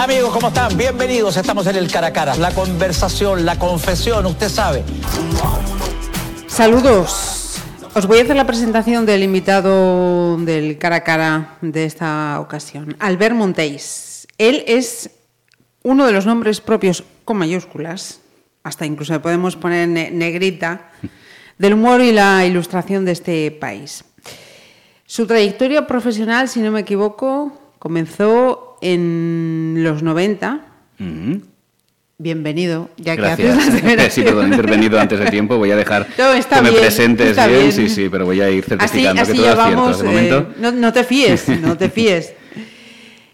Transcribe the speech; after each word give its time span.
Amigos, 0.00 0.32
¿cómo 0.32 0.48
están? 0.48 0.78
Bienvenidos. 0.78 1.36
Estamos 1.36 1.66
en 1.66 1.76
el 1.76 1.92
cara 1.92 2.06
a 2.06 2.12
cara. 2.14 2.34
La 2.34 2.52
conversación, 2.52 3.44
la 3.44 3.58
confesión, 3.58 4.24
usted 4.24 4.48
sabe. 4.48 4.82
Saludos. 6.46 7.60
Os 7.94 8.06
voy 8.06 8.20
a 8.20 8.22
hacer 8.22 8.34
la 8.34 8.46
presentación 8.46 9.04
del 9.04 9.22
invitado 9.22 10.38
del 10.38 10.78
cara 10.78 10.96
a 10.96 11.04
cara 11.04 11.58
de 11.60 11.84
esta 11.84 12.40
ocasión, 12.40 12.96
Albert 12.98 13.34
Montéis. 13.34 14.26
Él 14.38 14.64
es 14.66 15.10
uno 15.82 16.06
de 16.06 16.12
los 16.12 16.24
nombres 16.24 16.62
propios 16.62 17.04
con 17.26 17.36
mayúsculas, 17.36 18.22
hasta 18.62 18.86
incluso 18.86 19.12
le 19.12 19.20
podemos 19.20 19.54
poner 19.54 19.86
negrita, 19.86 20.92
del 21.58 21.74
humor 21.74 22.00
y 22.00 22.12
la 22.12 22.46
ilustración 22.46 23.04
de 23.04 23.12
este 23.12 23.50
país. 23.50 24.02
Su 25.04 25.26
trayectoria 25.26 25.86
profesional, 25.86 26.48
si 26.48 26.60
no 26.60 26.70
me 26.70 26.80
equivoco, 26.80 27.59
comenzó 27.80 28.76
en 28.82 29.74
los 29.78 30.04
90. 30.04 30.60
Bienvenido, 32.18 32.90
ya 32.98 33.16
que 33.16 33.24
haces 33.24 33.96
la 33.96 34.10
Sí, 34.10 34.20
he 34.20 34.28
intervenido 34.28 35.00
antes 35.00 35.18
de 35.18 35.26
tiempo, 35.30 35.56
voy 35.56 35.70
a 35.70 35.76
dejar 35.76 36.06
que 36.16 36.60
me 36.60 36.72
presentes 36.72 37.34
bien, 37.48 37.72
sí, 37.72 37.88
sí, 37.88 38.10
pero 38.10 38.26
voy 38.26 38.42
a 38.42 38.50
ir 38.50 38.62
certificando 38.62 39.24
que 39.24 39.32
todo 39.32 39.90
es 39.90 39.96
cierto. 39.96 40.52
Eh, 40.60 40.72
no, 40.74 40.92
te 40.92 41.02
fíes, 41.04 41.48
no 41.62 41.78
te 41.78 41.88
fíes. 41.88 42.34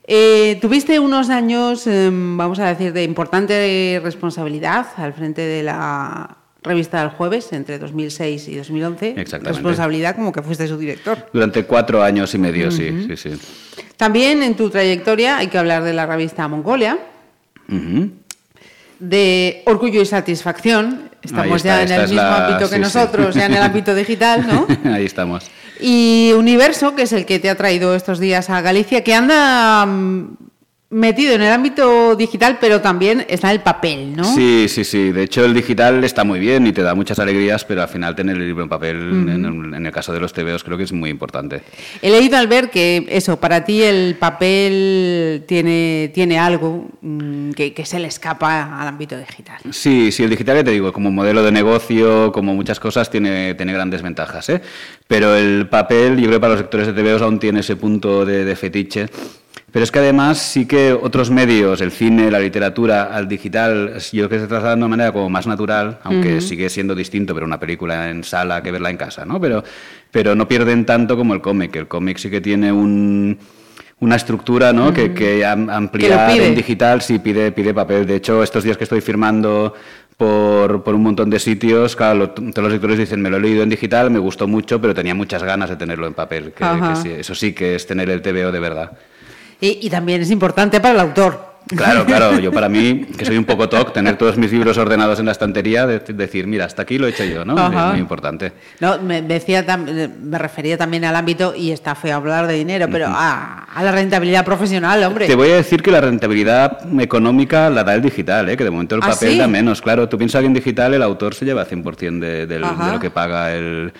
Eh, 0.06 0.58
tuviste 0.60 1.00
unos 1.00 1.30
años, 1.30 1.88
em, 1.88 2.36
vamos 2.36 2.60
a 2.60 2.68
decir, 2.68 2.92
de 2.92 3.02
importante 3.02 4.00
responsabilidad 4.00 4.86
al 4.96 5.12
frente 5.12 5.42
de 5.42 5.64
la 5.64 6.36
revista 6.66 7.00
del 7.00 7.10
jueves 7.10 7.52
entre 7.52 7.78
2006 7.78 8.48
y 8.48 8.56
2011. 8.56 9.14
Exactamente. 9.16 9.50
Responsabilidad 9.50 10.16
como 10.16 10.32
que 10.32 10.42
fuiste 10.42 10.66
su 10.66 10.76
director. 10.76 11.28
Durante 11.32 11.64
cuatro 11.64 12.02
años 12.02 12.34
y 12.34 12.38
medio, 12.38 12.70
sí, 12.70 13.06
sí, 13.08 13.16
sí. 13.16 13.38
También 13.96 14.42
en 14.42 14.54
tu 14.54 14.68
trayectoria 14.68 15.38
hay 15.38 15.46
que 15.46 15.56
hablar 15.56 15.82
de 15.82 15.94
la 15.94 16.04
revista 16.04 16.46
Mongolia 16.48 16.98
de 18.98 19.62
orgullo 19.66 20.00
y 20.02 20.06
satisfacción. 20.06 21.10
Estamos 21.22 21.62
ya 21.62 21.82
en 21.82 21.92
el 21.92 22.08
mismo 22.08 22.20
ámbito 22.20 22.70
que 22.70 22.78
nosotros, 22.78 23.34
ya 23.34 23.46
en 23.46 23.54
el 23.54 23.62
ámbito 23.62 23.94
digital, 23.94 24.46
¿no? 24.46 24.66
Ahí 24.92 25.04
estamos. 25.04 25.50
Y 25.80 26.32
Universo, 26.36 26.94
que 26.94 27.02
es 27.02 27.12
el 27.12 27.26
que 27.26 27.38
te 27.38 27.50
ha 27.50 27.54
traído 27.54 27.94
estos 27.94 28.18
días 28.18 28.48
a 28.48 28.60
Galicia, 28.60 29.04
que 29.04 29.14
anda 29.14 29.84
mm, 29.84 30.36
metido 30.96 31.34
en 31.34 31.42
el 31.42 31.52
ámbito 31.52 32.16
digital, 32.16 32.56
pero 32.58 32.80
también 32.80 33.26
está 33.28 33.52
el 33.52 33.60
papel, 33.60 34.16
¿no? 34.16 34.24
Sí, 34.24 34.64
sí, 34.66 34.82
sí. 34.82 35.12
De 35.12 35.24
hecho, 35.24 35.44
el 35.44 35.52
digital 35.52 36.02
está 36.04 36.24
muy 36.24 36.40
bien 36.40 36.66
y 36.66 36.72
te 36.72 36.80
da 36.80 36.94
muchas 36.94 37.18
alegrías, 37.18 37.66
pero 37.66 37.82
al 37.82 37.88
final 37.88 38.16
tener 38.16 38.34
el 38.34 38.46
libro 38.46 38.62
en 38.62 38.70
papel, 38.70 38.96
en, 38.96 39.84
el 39.86 39.92
caso 39.92 40.14
de 40.14 40.20
los 40.20 40.32
TVOs, 40.32 40.64
creo 40.64 40.78
que 40.78 40.84
es 40.84 40.92
muy 40.94 41.10
importante. 41.10 41.60
He 42.00 42.10
leído 42.10 42.38
al 42.38 42.46
ver 42.46 42.70
que 42.70 43.06
eso, 43.10 43.38
para 43.38 43.62
ti 43.62 43.82
el 43.82 44.16
papel 44.18 45.44
tiene, 45.46 46.10
tiene 46.14 46.38
algo 46.38 46.88
mm, 47.02 47.50
que, 47.50 47.74
que, 47.74 47.84
se 47.84 47.98
le 47.98 48.08
escapa 48.08 48.80
al 48.80 48.88
ámbito 48.88 49.18
digital. 49.18 49.58
Sí, 49.70 50.10
sí, 50.10 50.22
el 50.22 50.30
digital, 50.30 50.56
ya 50.56 50.64
te 50.64 50.70
digo, 50.70 50.94
como 50.94 51.10
modelo 51.10 51.42
de 51.42 51.52
negocio, 51.52 52.32
como 52.32 52.54
muchas 52.54 52.80
cosas, 52.80 53.10
tiene, 53.10 53.54
tiene 53.54 53.74
grandes 53.74 54.00
ventajas, 54.00 54.48
¿eh? 54.48 54.62
Pero 55.06 55.36
el 55.36 55.68
papel, 55.68 56.16
yo 56.16 56.28
creo 56.28 56.32
que 56.36 56.40
para 56.40 56.52
los 56.54 56.60
sectores 56.60 56.86
de 56.86 56.94
TVOs 56.94 57.20
aún 57.20 57.38
tiene 57.38 57.60
ese 57.60 57.76
punto 57.76 58.24
de, 58.24 58.46
de 58.46 58.56
fetiche 58.56 59.08
pero 59.76 59.84
es 59.84 59.92
que 59.92 59.98
además 59.98 60.38
sí 60.38 60.64
que 60.64 60.94
otros 60.94 61.30
medios, 61.30 61.82
el 61.82 61.90
cine, 61.90 62.30
la 62.30 62.40
literatura, 62.40 63.14
al 63.14 63.28
digital, 63.28 63.98
yo 64.10 64.26
creo 64.26 64.28
que 64.30 64.38
se 64.38 64.46
trata 64.46 64.70
de 64.70 64.76
una 64.76 64.88
manera 64.88 65.12
como 65.12 65.28
más 65.28 65.46
natural, 65.46 65.98
aunque 66.02 66.40
sigue 66.40 66.70
siendo 66.70 66.94
distinto 66.94 67.34
ver 67.34 67.44
una 67.44 67.60
película 67.60 68.08
en 68.08 68.24
sala 68.24 68.62
que 68.62 68.70
verla 68.70 68.88
en 68.88 68.96
casa, 68.96 69.26
¿no? 69.26 69.38
Pero, 69.38 69.62
pero 70.10 70.34
no 70.34 70.48
pierden 70.48 70.86
tanto 70.86 71.14
como 71.14 71.34
el 71.34 71.42
cómic. 71.42 71.76
El 71.76 71.88
cómic 71.88 72.16
sí 72.16 72.30
que 72.30 72.40
tiene 72.40 72.72
un 72.72 73.38
una 74.00 74.16
estructura 74.16 74.72
¿no? 74.72 74.94
que, 74.94 75.12
que 75.12 75.44
ampliar 75.44 76.30
en 76.30 76.54
digital 76.54 77.02
sí 77.02 77.18
pide, 77.18 77.52
pide 77.52 77.74
papel. 77.74 78.06
De 78.06 78.16
hecho, 78.16 78.42
estos 78.42 78.64
días 78.64 78.78
que 78.78 78.84
estoy 78.84 79.02
firmando 79.02 79.74
por, 80.16 80.82
por 80.82 80.94
un 80.94 81.02
montón 81.02 81.28
de 81.28 81.38
sitios, 81.38 81.96
claro, 81.96 82.30
todos 82.30 82.64
los 82.64 82.72
lectores 82.72 82.98
dicen, 82.98 83.20
me 83.20 83.28
lo 83.28 83.36
he 83.36 83.40
leído 83.40 83.62
en 83.62 83.68
digital, 83.68 84.10
me 84.10 84.18
gustó 84.18 84.48
mucho, 84.48 84.80
pero 84.80 84.94
tenía 84.94 85.14
muchas 85.14 85.42
ganas 85.42 85.68
de 85.68 85.76
tenerlo 85.76 86.06
en 86.06 86.14
papel. 86.14 86.52
Que, 86.52 86.64
eso 87.20 87.34
sí 87.34 87.52
que 87.52 87.74
es 87.74 87.86
tener 87.86 88.08
el 88.08 88.22
TVO 88.22 88.52
de 88.52 88.60
verdad. 88.60 88.92
Y, 89.60 89.88
también 89.90 90.22
es 90.22 90.30
importante 90.30 90.80
para 90.80 90.94
el 90.94 91.00
autor. 91.00 91.56
Claro, 91.66 92.04
claro. 92.06 92.38
Yo 92.38 92.52
para 92.52 92.68
mí, 92.68 93.06
que 93.16 93.24
soy 93.24 93.36
un 93.36 93.44
poco 93.44 93.68
toc, 93.68 93.92
tener 93.92 94.16
todos 94.16 94.36
mis 94.36 94.52
libros 94.52 94.78
ordenados 94.78 95.18
en 95.18 95.26
la 95.26 95.32
estantería, 95.32 95.86
decir, 95.86 96.46
mira, 96.46 96.64
hasta 96.64 96.82
aquí 96.82 96.98
lo 96.98 97.06
he 97.06 97.10
hecho 97.10 97.24
yo, 97.24 97.44
¿no? 97.44 97.56
Es 97.66 97.92
muy 97.92 97.98
importante. 97.98 98.52
No, 98.80 98.98
me, 99.00 99.22
decía, 99.22 99.64
me 99.76 100.38
refería 100.38 100.76
también 100.76 101.04
al 101.04 101.16
ámbito, 101.16 101.54
y 101.54 101.72
está 101.72 101.94
feo 101.94 102.16
hablar 102.16 102.46
de 102.46 102.54
dinero, 102.54 102.86
pero 102.90 103.06
a, 103.08 103.65
la 103.82 103.92
rentabilidad 103.92 104.44
profesional, 104.44 105.02
hombre. 105.04 105.26
Te 105.26 105.34
voy 105.34 105.50
a 105.50 105.56
decir 105.56 105.82
que 105.82 105.90
la 105.90 106.00
rentabilidad 106.00 106.78
económica 107.00 107.68
la 107.70 107.84
da 107.84 107.94
el 107.94 108.02
digital, 108.02 108.48
¿eh? 108.48 108.56
que 108.56 108.64
de 108.64 108.70
momento 108.70 108.94
el 108.94 109.02
¿Ah, 109.02 109.08
papel 109.08 109.38
da 109.38 109.48
menos. 109.48 109.82
Claro, 109.82 110.08
tú 110.08 110.16
piensas 110.18 110.40
que 110.40 110.46
en 110.46 110.54
digital 110.54 110.94
el 110.94 111.02
autor 111.02 111.34
se 111.34 111.44
lleva 111.44 111.66
100% 111.66 112.18
de, 112.18 112.46
de 112.46 112.58
lo 112.58 113.00
que 113.00 113.10
paga 113.10 113.54
el 113.54 113.92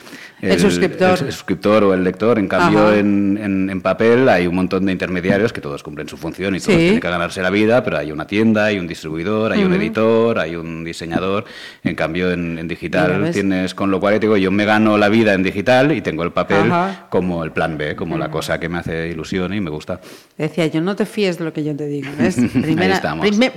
el, 0.42 0.60
suscriptor. 0.60 1.12
El, 1.12 1.32
suscriptor 1.32 1.84
o 1.84 1.94
el 1.94 2.04
lector. 2.04 2.38
En 2.38 2.46
cambio, 2.46 2.92
en, 2.92 3.68
en, 3.70 3.80
papel 3.80 4.28
hay 4.28 4.46
un 4.46 4.54
montón 4.54 4.84
de 4.84 4.92
intermediarios 4.92 5.52
que 5.52 5.60
todos 5.60 5.82
cumplen 5.82 6.08
su 6.08 6.16
función 6.16 6.54
y 6.54 6.60
todos 6.60 6.76
tienen 6.76 7.00
que 7.00 7.08
ganarse 7.08 7.40
la 7.40 7.50
vida, 7.50 7.82
pero 7.82 7.98
hay 7.98 8.12
una 8.12 8.26
tienda, 8.26 8.66
hay 8.66 8.78
un 8.78 8.86
distribuidor, 8.86 9.52
hay 9.52 9.64
un 9.64 9.72
editor, 9.72 10.38
hay 10.38 10.56
un 10.56 10.84
diseñador. 10.84 11.44
En 11.82 11.94
cambio, 11.94 12.30
en, 12.32 12.66
digital 12.68 13.30
tienes, 13.32 13.74
con 13.74 13.90
lo 13.90 14.00
cual 14.00 14.14
te 14.14 14.20
digo, 14.20 14.36
yo 14.36 14.50
me 14.50 14.64
gano 14.64 14.98
la 14.98 15.08
vida 15.08 15.34
en 15.34 15.42
digital 15.42 15.92
y 15.92 16.00
tengo 16.00 16.22
el 16.22 16.32
papel 16.32 16.70
como 17.08 17.44
el 17.44 17.52
plan 17.52 17.78
B, 17.78 17.96
como 17.96 18.18
la 18.18 18.30
cosa 18.30 18.60
que 18.60 18.68
me 18.68 18.78
hace 18.78 19.08
ilusión 19.08 19.54
y 19.54 19.60
me 19.66 19.70
gusta. 19.70 20.00
Decía 20.38 20.66
yo, 20.68 20.80
no 20.80 20.94
te 20.94 21.04
fíes 21.04 21.38
de 21.38 21.44
lo 21.44 21.52
que 21.52 21.64
yo 21.64 21.74
te 21.74 21.86
digo. 21.86 22.08
¿ves? 22.16 22.36
Primera, 22.52 23.00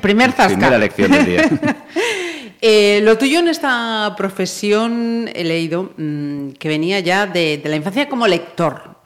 primer 0.02 0.31
zasca. 0.31 0.58
Primera 0.58 0.78
lección 0.78 1.12
del 1.12 1.25
día. 1.25 1.50
Eh, 2.62 3.00
lo 3.03 3.18
tuyo 3.18 3.40
en 3.40 3.47
esta 3.47 4.16
profesión 4.18 5.30
he 5.34 5.46
leído 5.46 5.94
mm, 5.96 6.50
que 6.59 6.68
venía 6.68 7.00
ya 7.00 7.25
de, 7.25 7.62
la 7.64 7.78
infancia 7.78 8.09
como 8.09 8.28
lector. 8.28 8.98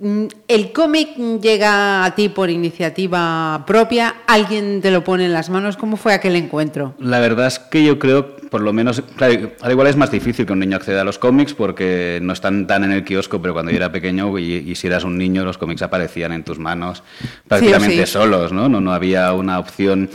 Mm, 0.00 0.28
¿El 0.48 0.72
cómic 0.72 1.10
llega 1.42 2.04
a 2.06 2.14
ti 2.14 2.30
por 2.30 2.48
iniciativa 2.48 3.64
propia? 3.66 4.22
¿Alguien 4.26 4.80
te 4.80 4.90
lo 4.90 5.04
pone 5.04 5.26
en 5.26 5.34
las 5.34 5.50
manos? 5.50 5.76
¿Cómo 5.76 5.98
fue 5.98 6.14
aquel 6.14 6.36
encuentro? 6.36 6.94
La 6.98 7.20
verdad 7.20 7.48
es 7.48 7.58
que 7.58 7.84
yo 7.84 7.98
creo, 7.98 8.34
por 8.36 8.62
lo 8.62 8.72
menos, 8.72 9.02
claro, 9.16 9.52
al 9.60 9.70
igual 9.70 9.88
es 9.88 9.96
más 9.96 10.10
difícil 10.10 10.46
que 10.46 10.54
un 10.54 10.60
niño 10.60 10.76
acceda 10.76 11.02
a 11.02 11.04
los 11.04 11.18
cómics 11.18 11.52
porque 11.52 12.18
no 12.22 12.32
están 12.32 12.66
tan 12.66 12.84
en 12.84 12.92
el 12.92 13.04
kiosco, 13.04 13.42
pero 13.42 13.52
cuando 13.52 13.72
yo 13.72 13.76
era 13.76 13.92
pequeño 13.92 14.38
y, 14.38 14.74
si 14.74 14.86
eras 14.86 15.04
un 15.04 15.18
niño, 15.18 15.44
los 15.44 15.58
cómics 15.58 15.82
aparecían 15.82 16.32
en 16.32 16.44
tus 16.44 16.58
manos 16.58 17.02
prácticamente 17.46 18.06
solos, 18.06 18.52
¿no? 18.52 18.70
¿no? 18.70 18.80
No 18.80 18.94
había 18.94 19.34
una 19.34 19.58
opción 19.58 20.08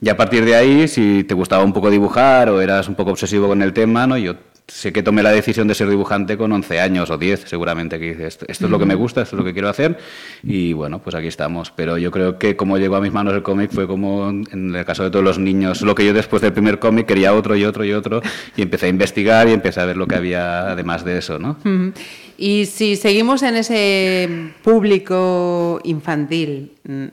y 0.00 0.08
a 0.08 0.16
partir 0.16 0.44
de 0.44 0.54
ahí, 0.54 0.88
si 0.88 1.24
te 1.24 1.34
gustaba 1.34 1.64
un 1.64 1.72
poco 1.72 1.90
dibujar 1.90 2.50
o 2.50 2.60
eras 2.60 2.88
un 2.88 2.94
poco 2.94 3.10
obsesivo 3.10 3.48
con 3.48 3.62
el 3.62 3.72
tema, 3.72 4.06
¿no? 4.06 4.16
Yo 4.16 4.34
sé 4.68 4.92
que 4.92 5.02
tomé 5.02 5.22
la 5.22 5.32
decisión 5.32 5.66
de 5.66 5.74
ser 5.74 5.88
dibujante 5.88 6.36
con 6.36 6.52
11 6.52 6.80
años 6.80 7.10
o 7.10 7.18
10, 7.18 7.44
seguramente, 7.46 7.98
que 7.98 8.10
esto, 8.26 8.44
esto 8.48 8.66
es 8.66 8.70
lo 8.70 8.78
que 8.78 8.84
me 8.84 8.94
gusta, 8.94 9.22
esto 9.22 9.34
es 9.34 9.38
lo 9.38 9.44
que 9.44 9.52
quiero 9.52 9.68
hacer, 9.68 9.98
y 10.42 10.74
bueno, 10.74 11.00
pues 11.00 11.16
aquí 11.16 11.26
estamos. 11.26 11.70
Pero 11.70 11.98
yo 11.98 12.10
creo 12.10 12.38
que 12.38 12.54
como 12.54 12.76
llegó 12.78 12.96
a 12.96 13.00
mis 13.00 13.12
manos 13.12 13.34
el 13.34 13.42
cómic 13.42 13.72
fue 13.72 13.86
como, 13.86 14.28
en 14.28 14.74
el 14.74 14.84
caso 14.84 15.02
de 15.02 15.10
todos 15.10 15.24
los 15.24 15.38
niños, 15.38 15.82
lo 15.82 15.94
que 15.94 16.04
yo 16.04 16.12
después 16.12 16.42
del 16.42 16.52
primer 16.52 16.78
cómic 16.78 17.06
quería 17.06 17.34
otro 17.34 17.56
y 17.56 17.64
otro 17.64 17.84
y 17.84 17.92
otro, 17.92 18.20
y 18.56 18.62
empecé 18.62 18.86
a 18.86 18.88
investigar 18.90 19.48
y 19.48 19.52
empecé 19.52 19.80
a 19.80 19.86
ver 19.86 19.96
lo 19.96 20.06
que 20.06 20.16
había 20.16 20.70
además 20.70 21.04
de 21.04 21.18
eso, 21.18 21.38
¿no? 21.38 21.56
Y 22.36 22.66
si 22.66 22.96
seguimos 22.96 23.42
en 23.42 23.56
ese 23.56 24.52
público 24.62 25.80
infantil, 25.84 26.72
mm, 26.84 27.06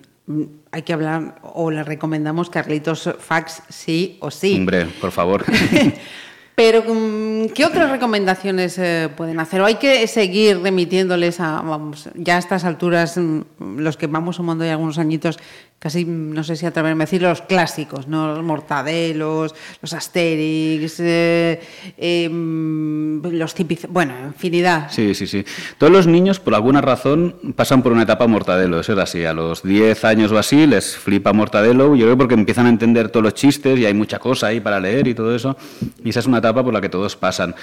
hay 0.72 0.82
que 0.82 0.94
hablar 0.94 1.40
o 1.42 1.72
le 1.72 1.84
recomendamos 1.84 2.50
Carlitos 2.50 3.10
Fax 3.20 3.64
sí 3.70 4.18
o 4.20 4.30
sí. 4.30 4.56
Hombre, 4.56 4.88
por 5.00 5.12
favor. 5.12 5.46
Pero, 6.56 6.84
mm, 6.88 7.48
¿qué 7.54 7.66
otras 7.66 7.92
recomendaciones 7.92 8.78
eh, 8.78 9.10
pueden 9.16 9.40
hacer? 9.42 9.60
¿O 9.62 9.66
hay 9.66 9.76
que 9.76 10.08
seguir 10.08 10.62
remitiéndoles 10.62 11.42
a, 11.42 11.62
vamos, 11.62 12.10
ya 12.16 12.38
a 12.38 12.40
estas 12.40 12.64
alturas, 12.64 13.18
mm, 13.18 13.42
los 13.80 13.98
que 13.98 14.08
vamos 14.08 14.38
sumando 14.38 14.64
ya 14.64 14.72
algunos 14.72 14.98
añitos, 14.98 15.38
casi, 15.86 16.04
no 16.04 16.44
sé 16.44 16.56
si 16.56 16.66
atreverme 16.66 17.04
a 17.04 17.06
decir, 17.06 17.22
los 17.22 17.44
clásicos, 17.44 18.08
¿no? 18.08 18.34
Los 18.34 18.44
mortadelos, 18.44 19.54
los 19.84 19.94
asterix, 19.94 21.00
eh, 21.00 21.62
em, 21.96 23.22
los 23.22 23.54
típicos, 23.54 23.92
bueno, 23.92 24.16
infinidad. 24.26 24.90
Sí, 24.90 25.14
sí, 25.14 25.28
sí. 25.28 25.46
Todos 25.78 25.94
los 25.94 26.08
niños, 26.08 26.40
por 26.40 26.56
alguna 26.56 26.82
razón, 26.82 27.36
pasan 27.56 27.84
por 27.84 27.92
una 27.92 28.02
etapa 28.02 28.26
mortadelo, 28.26 28.80
eso 28.80 28.94
es 28.94 28.98
así. 28.98 29.26
A 29.26 29.34
los 29.34 29.62
10 29.62 30.04
años 30.06 30.32
o 30.32 30.40
así 30.40 30.66
les 30.66 30.98
flipa 30.98 31.34
mortadelo, 31.34 31.96
yo 31.96 32.06
creo 32.06 32.18
porque 32.18 32.34
empiezan 32.34 32.66
a 32.66 32.70
entender 32.70 33.10
todos 33.10 33.24
los 33.24 33.36
chistes 33.36 33.78
y 33.78 33.86
hay 33.86 33.94
mucha 33.94 34.18
cosa 34.18 34.48
ahí 34.48 34.62
para 34.62 34.80
leer 34.80 35.08
y 35.08 35.14
todo 35.14 35.36
eso. 35.36 35.56
Y 36.04 36.10
esa 36.10 36.20
es 36.22 36.26
una 36.26 36.40
etapa 36.40 36.64
por 36.64 36.74
la 36.74 36.82
que 36.82 36.90
todos 36.90 37.16
pasan. 37.16 37.54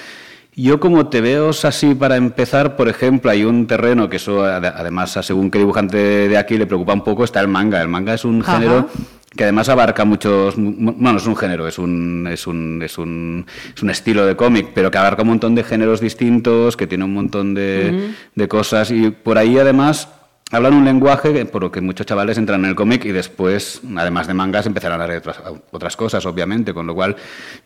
Yo 0.55 0.81
como 0.81 1.07
te 1.07 1.23
veo 1.23 1.51
así 1.51 1.95
para 1.95 2.17
empezar, 2.17 2.77
por 2.77 2.89
ejemplo, 2.89 3.31
hay 3.31 3.45
un 3.45 3.67
terreno 3.67 4.11
que 4.11 4.17
eso 4.17 4.45
además 4.45 5.19
según 5.23 5.51
qué 5.51 5.59
dibujante 5.59 5.97
de 5.97 6.37
aquí 6.37 6.59
le 6.59 6.67
preocupa 6.67 6.93
un 6.93 7.03
poco, 7.03 7.25
está 7.25 7.41
el 7.41 7.49
manga. 7.49 7.81
El 7.81 7.89
manga 7.89 8.13
es 8.13 8.25
un 8.27 8.43
género 8.43 8.89
que 9.35 9.45
además 9.45 9.71
abarca 9.71 10.05
muchos, 10.05 10.57
bueno, 10.59 11.17
es 11.17 11.27
un 11.27 11.37
género, 11.37 11.67
es 11.67 11.79
un, 11.79 12.29
es 12.31 12.47
un, 12.47 12.83
es 12.83 12.99
un, 12.99 13.47
es 13.75 13.83
un 13.83 13.89
estilo 13.89 14.27
de 14.27 14.37
cómic, 14.37 14.73
pero 14.75 14.91
que 14.91 14.99
abarca 14.99 15.23
un 15.23 15.29
montón 15.29 15.55
de 15.55 15.65
géneros 15.65 16.03
distintos, 16.03 16.77
que 16.77 16.87
tiene 16.87 17.05
un 17.05 17.15
montón 17.15 17.55
de, 17.55 18.13
de 18.35 18.49
cosas 18.49 18.91
y 18.91 19.11
por 19.11 19.39
ahí 19.39 19.59
además 19.59 20.09
hablan 20.53 20.75
un 20.75 20.85
lenguaje 20.85 21.45
por 21.47 21.63
lo 21.63 21.73
que 21.73 21.81
muchos 21.81 22.07
chavales 22.07 22.39
entran 22.39 22.63
en 22.65 22.71
el 22.71 22.75
cómic 22.77 23.05
y 23.07 23.13
después, 23.13 23.81
además 23.97 24.27
de 24.27 24.35
mangas, 24.35 24.67
empezarán 24.67 25.01
a 25.01 25.07
leer 25.07 25.19
otras, 25.19 25.41
otras 25.71 25.97
cosas, 25.97 26.25
obviamente, 26.27 26.75
con 26.75 26.87
lo 26.87 26.95
cual 26.95 27.17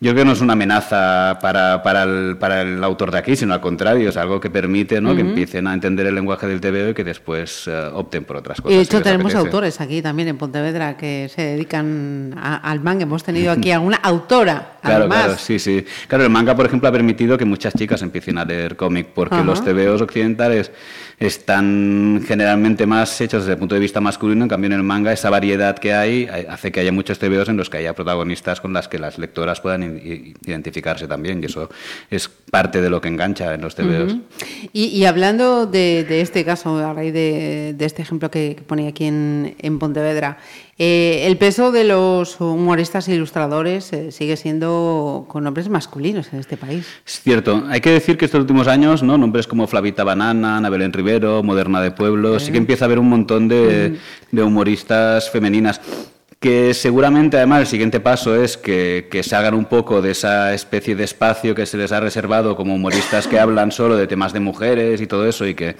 yo 0.00 0.12
creo 0.12 0.22
que 0.22 0.24
no 0.24 0.32
es 0.32 0.40
una 0.40 0.54
amenaza 0.54 1.38
para, 1.42 1.82
para, 1.82 2.04
el, 2.04 2.36
para 2.38 2.62
el 2.62 2.82
autor 2.82 3.10
de 3.10 3.18
aquí, 3.18 3.36
sino 3.36 3.54
al 3.54 3.60
contrario, 3.60 4.08
es 4.08 4.16
algo 4.16 4.40
que 4.40 4.50
permite 4.50 5.00
¿no? 5.00 5.14
que 5.14 5.22
empiecen 5.22 5.66
a 5.66 5.74
entender 5.74 6.06
el 6.06 6.14
lenguaje 6.14 6.46
del 6.46 6.60
TVO 6.60 6.90
y 6.90 6.94
que 6.94 7.04
después 7.04 7.66
uh, 7.66 7.94
opten 7.94 8.24
por 8.24 8.36
otras 8.36 8.60
cosas. 8.60 8.72
Y 8.72 8.76
de 8.76 8.82
hecho 8.82 9.02
tenemos 9.02 9.34
autores 9.34 9.80
aquí 9.80 10.00
también 10.00 10.28
en 10.28 10.38
Pontevedra 10.38 10.96
que 10.96 11.28
se 11.34 11.42
dedican 11.42 12.34
a, 12.36 12.56
al 12.56 12.80
manga. 12.80 13.02
Hemos 13.02 13.24
tenido 13.24 13.50
aquí 13.52 13.72
a 13.72 13.80
una 13.80 13.96
autora. 13.96 14.72
Claro, 14.86 15.06
además. 15.06 15.24
claro, 15.24 15.38
sí, 15.40 15.58
sí. 15.58 15.84
Claro, 16.06 16.22
el 16.22 16.30
manga, 16.30 16.54
por 16.54 16.64
ejemplo, 16.64 16.88
ha 16.88 16.92
permitido 16.92 17.36
que 17.36 17.44
muchas 17.44 17.74
chicas 17.74 18.02
empiecen 18.02 18.38
a 18.38 18.44
leer 18.44 18.76
cómic, 18.76 19.08
porque 19.12 19.42
los 19.42 19.64
TVOs 19.64 20.00
occidentales 20.00 20.70
están 21.18 22.22
generalmente 22.24 22.75
más 22.84 23.18
hechos 23.20 23.42
desde 23.42 23.52
el 23.52 23.58
punto 23.58 23.74
de 23.74 23.80
vista 23.80 24.00
masculino, 24.00 24.42
en 24.42 24.48
cambio 24.48 24.66
en 24.66 24.72
el 24.72 24.82
manga 24.82 25.12
esa 25.12 25.30
variedad 25.30 25.78
que 25.78 25.94
hay 25.94 26.26
hace 26.26 26.70
que 26.72 26.80
haya 26.80 26.92
muchos 26.92 27.18
TVOs 27.18 27.48
en 27.48 27.56
los 27.56 27.70
que 27.70 27.78
haya 27.78 27.94
protagonistas 27.94 28.60
con 28.60 28.72
las 28.72 28.88
que 28.88 28.98
las 28.98 29.18
lectoras 29.18 29.60
puedan 29.60 29.82
identificarse 30.44 31.06
también, 31.06 31.42
y 31.42 31.46
eso 31.46 31.70
es 32.10 32.28
parte 32.28 32.82
de 32.82 32.90
lo 32.90 33.00
que 33.00 33.08
engancha 33.08 33.54
en 33.54 33.60
los 33.60 33.74
TVOs. 33.74 34.12
Ujú. 34.12 34.22
y, 34.72 34.86
y 34.86 35.04
hablando 35.04 35.66
de, 35.66 36.04
de 36.04 36.20
este 36.20 36.44
caso, 36.44 36.76
a 36.76 36.92
raíz 36.92 37.14
de, 37.14 37.74
de 37.76 37.84
este 37.84 38.02
ejemplo 38.02 38.30
que, 38.30 38.56
que 38.56 38.62
ponía 38.62 38.88
aquí 38.88 39.04
en, 39.04 39.54
en 39.60 39.78
Pontevedra, 39.78 40.38
eh, 40.78 41.26
el 41.26 41.38
peso 41.38 41.72
de 41.72 41.84
los 41.84 42.38
humoristas 42.38 43.08
e 43.08 43.14
ilustradores 43.14 43.90
eh, 43.94 44.12
sigue 44.12 44.36
siendo 44.36 45.24
con 45.26 45.42
nombres 45.42 45.70
masculinos 45.70 46.30
en 46.34 46.38
este 46.38 46.58
país. 46.58 46.86
Es 47.06 47.22
cierto, 47.22 47.64
hay 47.70 47.80
que 47.80 47.88
decir 47.88 48.18
que 48.18 48.26
estos 48.26 48.40
últimos 48.40 48.68
años, 48.68 49.02
¿no? 49.02 49.16
nombres 49.16 49.46
como 49.46 49.66
Flavita 49.66 50.04
Banana, 50.04 50.58
Ana 50.58 50.68
Belén 50.68 50.92
Rivero, 50.92 51.42
Moderna 51.42 51.80
de 51.80 51.92
Pueblo, 51.92 52.38
sí 52.38 52.52
que 52.52 52.58
empieza 52.66 52.84
a 52.84 52.86
haber 52.86 52.98
un 52.98 53.08
montón 53.08 53.48
de, 53.48 53.98
de 54.32 54.42
humoristas 54.42 55.30
femeninas 55.30 55.80
que 56.40 56.74
seguramente 56.74 57.38
además 57.38 57.60
el 57.60 57.66
siguiente 57.66 57.98
paso 57.98 58.36
es 58.36 58.56
que, 58.58 59.08
que 59.10 59.22
se 59.22 59.34
hagan 59.34 59.54
un 59.54 59.64
poco 59.64 60.02
de 60.02 60.10
esa 60.10 60.52
especie 60.52 60.94
de 60.94 61.04
espacio 61.04 61.54
que 61.54 61.64
se 61.64 61.78
les 61.78 61.92
ha 61.92 62.00
reservado 62.00 62.56
como 62.56 62.74
humoristas 62.74 63.26
que 63.26 63.40
hablan 63.40 63.72
solo 63.72 63.96
de 63.96 64.06
temas 64.06 64.32
de 64.32 64.40
mujeres 64.40 65.00
y 65.00 65.06
todo 65.06 65.26
eso 65.26 65.46
y 65.46 65.54
que 65.54 65.76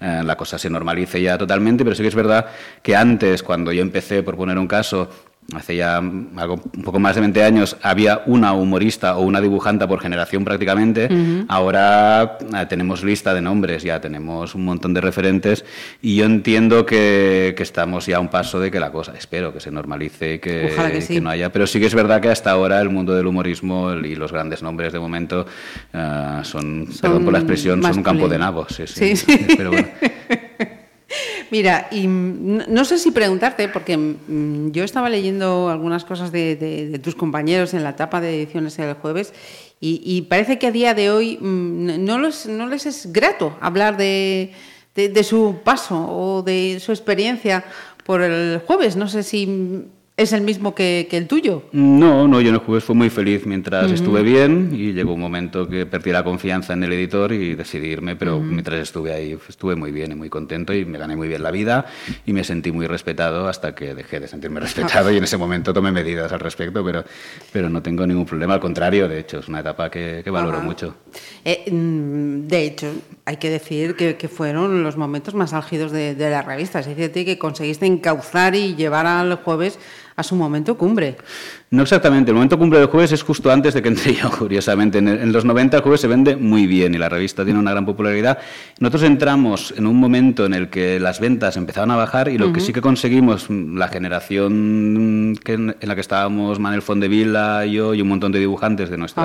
eh, 0.00 0.22
la 0.22 0.36
cosa 0.36 0.58
se 0.58 0.68
normalice 0.68 1.22
ya 1.22 1.38
totalmente, 1.38 1.84
pero 1.84 1.96
sí 1.96 2.02
que 2.02 2.08
es 2.08 2.14
verdad 2.14 2.46
que 2.82 2.94
antes, 2.94 3.42
cuando 3.42 3.72
yo 3.72 3.80
empecé, 3.80 4.22
por 4.22 4.36
poner 4.36 4.58
un 4.58 4.68
caso, 4.68 5.08
hace 5.52 5.76
ya 5.76 5.98
algo, 5.98 6.60
un 6.76 6.82
poco 6.82 6.98
más 6.98 7.14
de 7.14 7.20
20 7.20 7.44
años, 7.44 7.76
había 7.82 8.22
una 8.26 8.52
humorista 8.54 9.16
o 9.16 9.22
una 9.22 9.40
dibujanta 9.40 9.86
por 9.86 10.00
generación 10.00 10.44
prácticamente. 10.44 11.08
Ahora 11.48 12.38
eh, 12.40 12.66
tenemos 12.68 13.04
lista 13.04 13.34
de 13.34 13.42
nombres, 13.42 13.82
ya 13.82 14.00
tenemos 14.00 14.54
un 14.54 14.64
montón 14.64 14.94
de 14.94 15.00
referentes 15.00 15.64
y 16.00 16.16
yo 16.16 16.24
entiendo 16.24 16.86
que, 16.86 17.54
que 17.56 17.62
estamos 17.62 18.06
ya 18.06 18.16
a 18.16 18.20
un 18.20 18.28
paso 18.28 18.58
de 18.60 18.70
que 18.70 18.80
la 18.80 18.90
cosa, 18.90 19.12
espero 19.16 19.52
que 19.52 19.60
se 19.60 19.70
normalice 19.70 20.34
y 20.34 20.38
que, 20.38 20.72
que 21.08 21.20
no 21.20 21.30
haya. 21.30 21.52
Pero 21.52 21.66
sí 21.66 21.78
que 21.80 21.86
es 21.86 21.94
verdad 21.94 22.20
que 22.20 22.28
hasta 22.28 22.50
ahora 22.50 22.80
el 22.80 22.88
mundo 22.88 23.14
del 23.14 23.26
humorismo 23.26 23.92
y 23.92 24.14
los 24.14 24.32
grandes 24.32 24.62
nombres 24.62 24.92
de 24.92 24.98
momento 24.98 25.46
eh, 25.92 26.40
son, 26.42 26.88
perdón 27.00 27.24
por 27.24 27.32
la 27.32 27.40
expresión, 27.40 27.82
son 27.82 27.98
un 27.98 28.02
campo 28.02 28.28
de 28.28 28.38
nabos. 28.38 28.68
Sí, 28.74 28.86
sí. 28.86 29.16
Sí, 29.16 29.16
sí. 29.16 29.46
Pero 29.56 29.70
bueno. 29.70 29.88
Mira, 31.54 31.86
y 31.92 32.08
no- 32.08 32.84
sé 32.84 32.98
si 32.98 33.12
preguntarte, 33.12 33.68
porque 33.68 34.16
yo 34.72 34.82
estaba 34.82 35.08
leyendo 35.08 35.68
algunas 35.68 36.04
cosas 36.04 36.32
de, 36.32 36.56
tus 37.00 37.14
compañeros 37.14 37.74
en 37.74 37.84
la 37.84 37.90
etapa 37.90 38.20
de 38.20 38.42
ediciones 38.42 38.76
el 38.80 38.94
jueves 38.94 39.32
y, 39.80 40.22
parece 40.22 40.58
que 40.58 40.66
a 40.66 40.72
día 40.72 40.94
de 40.94 41.12
hoy 41.12 41.38
no, 41.40 42.18
les, 42.18 42.46
no 42.46 42.66
les 42.66 42.86
es 42.86 43.12
grato 43.12 43.56
hablar 43.60 43.96
de, 43.96 44.50
de- 44.96 45.08
su 45.22 45.58
paso 45.62 45.96
o 46.10 46.42
de 46.42 46.80
su 46.80 46.90
experiencia 46.90 47.62
por 48.04 48.20
el 48.22 48.58
jueves. 48.66 48.96
No 48.96 49.06
sé 49.06 49.22
si 49.22 49.84
es 50.16 50.32
el 50.32 50.42
mismo 50.42 50.76
que, 50.76 51.08
que 51.10 51.16
el 51.16 51.26
tuyo. 51.26 51.64
No, 51.72 52.28
no, 52.28 52.40
yo 52.40 52.50
en 52.50 52.54
el 52.54 52.60
jueves 52.60 52.84
fui 52.84 52.94
muy 52.94 53.10
feliz 53.10 53.46
mientras 53.46 53.90
estuve 53.90 54.22
bien 54.22 54.70
y 54.72 54.92
llegó 54.92 55.14
un 55.14 55.20
momento 55.20 55.68
que 55.68 55.86
perdí 55.86 56.12
la 56.12 56.22
confianza 56.22 56.72
en 56.72 56.84
el 56.84 56.92
editor 56.92 57.32
y 57.32 57.56
decidí 57.56 57.88
irme, 57.88 58.14
pero 58.14 58.38
mientras 58.38 58.78
estuve 58.78 59.12
ahí 59.12 59.36
estuve 59.48 59.74
muy 59.74 59.90
bien 59.90 60.12
y 60.12 60.14
muy 60.14 60.30
contento 60.30 60.72
y 60.72 60.84
me 60.84 60.98
gané 60.98 61.16
muy 61.16 61.26
bien 61.26 61.42
la 61.42 61.50
vida 61.50 61.86
y 62.24 62.32
me 62.32 62.44
sentí 62.44 62.70
muy 62.70 62.86
respetado 62.86 63.48
hasta 63.48 63.74
que 63.74 63.92
dejé 63.96 64.20
de 64.20 64.28
sentirme 64.28 64.60
respetado 64.60 65.10
y 65.10 65.16
en 65.16 65.24
ese 65.24 65.36
momento 65.36 65.74
tomé 65.74 65.90
medidas 65.90 66.30
al 66.30 66.38
respecto, 66.38 66.84
pero, 66.84 67.04
pero 67.52 67.68
no 67.68 67.82
tengo 67.82 68.06
ningún 68.06 68.24
problema, 68.24 68.54
al 68.54 68.60
contrario, 68.60 69.08
de 69.08 69.18
hecho, 69.18 69.40
es 69.40 69.48
una 69.48 69.60
etapa 69.60 69.90
que, 69.90 70.20
que 70.22 70.30
valoro 70.30 70.60
mucho. 70.60 70.94
Eh, 71.44 71.68
mm, 71.68 72.46
de 72.46 72.64
hecho, 72.64 72.92
hay 73.24 73.38
que 73.38 73.50
decir 73.50 73.96
que, 73.96 74.16
que 74.16 74.28
fueron 74.28 74.84
los 74.84 74.96
momentos 74.96 75.34
más 75.34 75.52
álgidos 75.52 75.90
de, 75.90 76.14
de 76.14 76.30
la 76.30 76.42
revista. 76.42 76.78
Es 76.78 76.86
decir, 76.86 77.10
que 77.12 77.38
conseguiste 77.38 77.86
encauzar 77.86 78.54
y 78.54 78.76
llevar 78.76 79.06
al 79.06 79.34
jueves 79.36 79.78
a 80.16 80.22
su 80.22 80.36
momento 80.36 80.76
cumbre. 80.78 81.16
No 81.70 81.82
exactamente, 81.82 82.30
el 82.30 82.34
momento 82.36 82.56
cumple 82.58 82.78
del 82.78 82.88
jueves 82.88 83.10
es 83.12 83.22
justo 83.22 83.50
antes 83.50 83.74
de 83.74 83.82
que 83.82 83.88
entre 83.88 84.14
yo, 84.14 84.30
curiosamente. 84.38 84.98
En, 84.98 85.08
el- 85.08 85.18
en 85.20 85.32
los 85.32 85.44
90 85.44 85.76
el 85.78 85.82
jueves 85.82 86.00
se 86.00 86.06
vende 86.06 86.36
muy 86.36 86.66
bien 86.66 86.94
y 86.94 86.98
la 86.98 87.08
revista 87.08 87.44
tiene 87.44 87.58
una 87.58 87.72
gran 87.72 87.84
popularidad. 87.84 88.38
Nosotros 88.80 89.02
entramos 89.04 89.74
en 89.76 89.86
un 89.86 89.96
momento 89.96 90.46
en 90.46 90.54
el 90.54 90.68
que 90.70 91.00
las 91.00 91.18
ventas 91.20 91.56
empezaban 91.56 91.90
a 91.90 91.96
bajar 91.96 92.28
y 92.28 92.38
lo 92.38 92.52
que 92.52 92.60
sí 92.60 92.72
que 92.72 92.80
conseguimos, 92.80 93.46
la 93.50 93.88
generación 93.88 95.34
que 95.44 95.52
en, 95.54 95.76
la 95.80 95.94
que 95.94 96.00
estábamos 96.00 96.58
Manuel 96.58 96.82
Fondevila, 96.82 97.66
yo 97.66 97.94
y 97.94 98.00
un 98.02 98.08
montón 98.08 98.32
de 98.32 98.38
dibujantes 98.38 98.90
de 98.90 98.96
nuestra... 98.98 99.22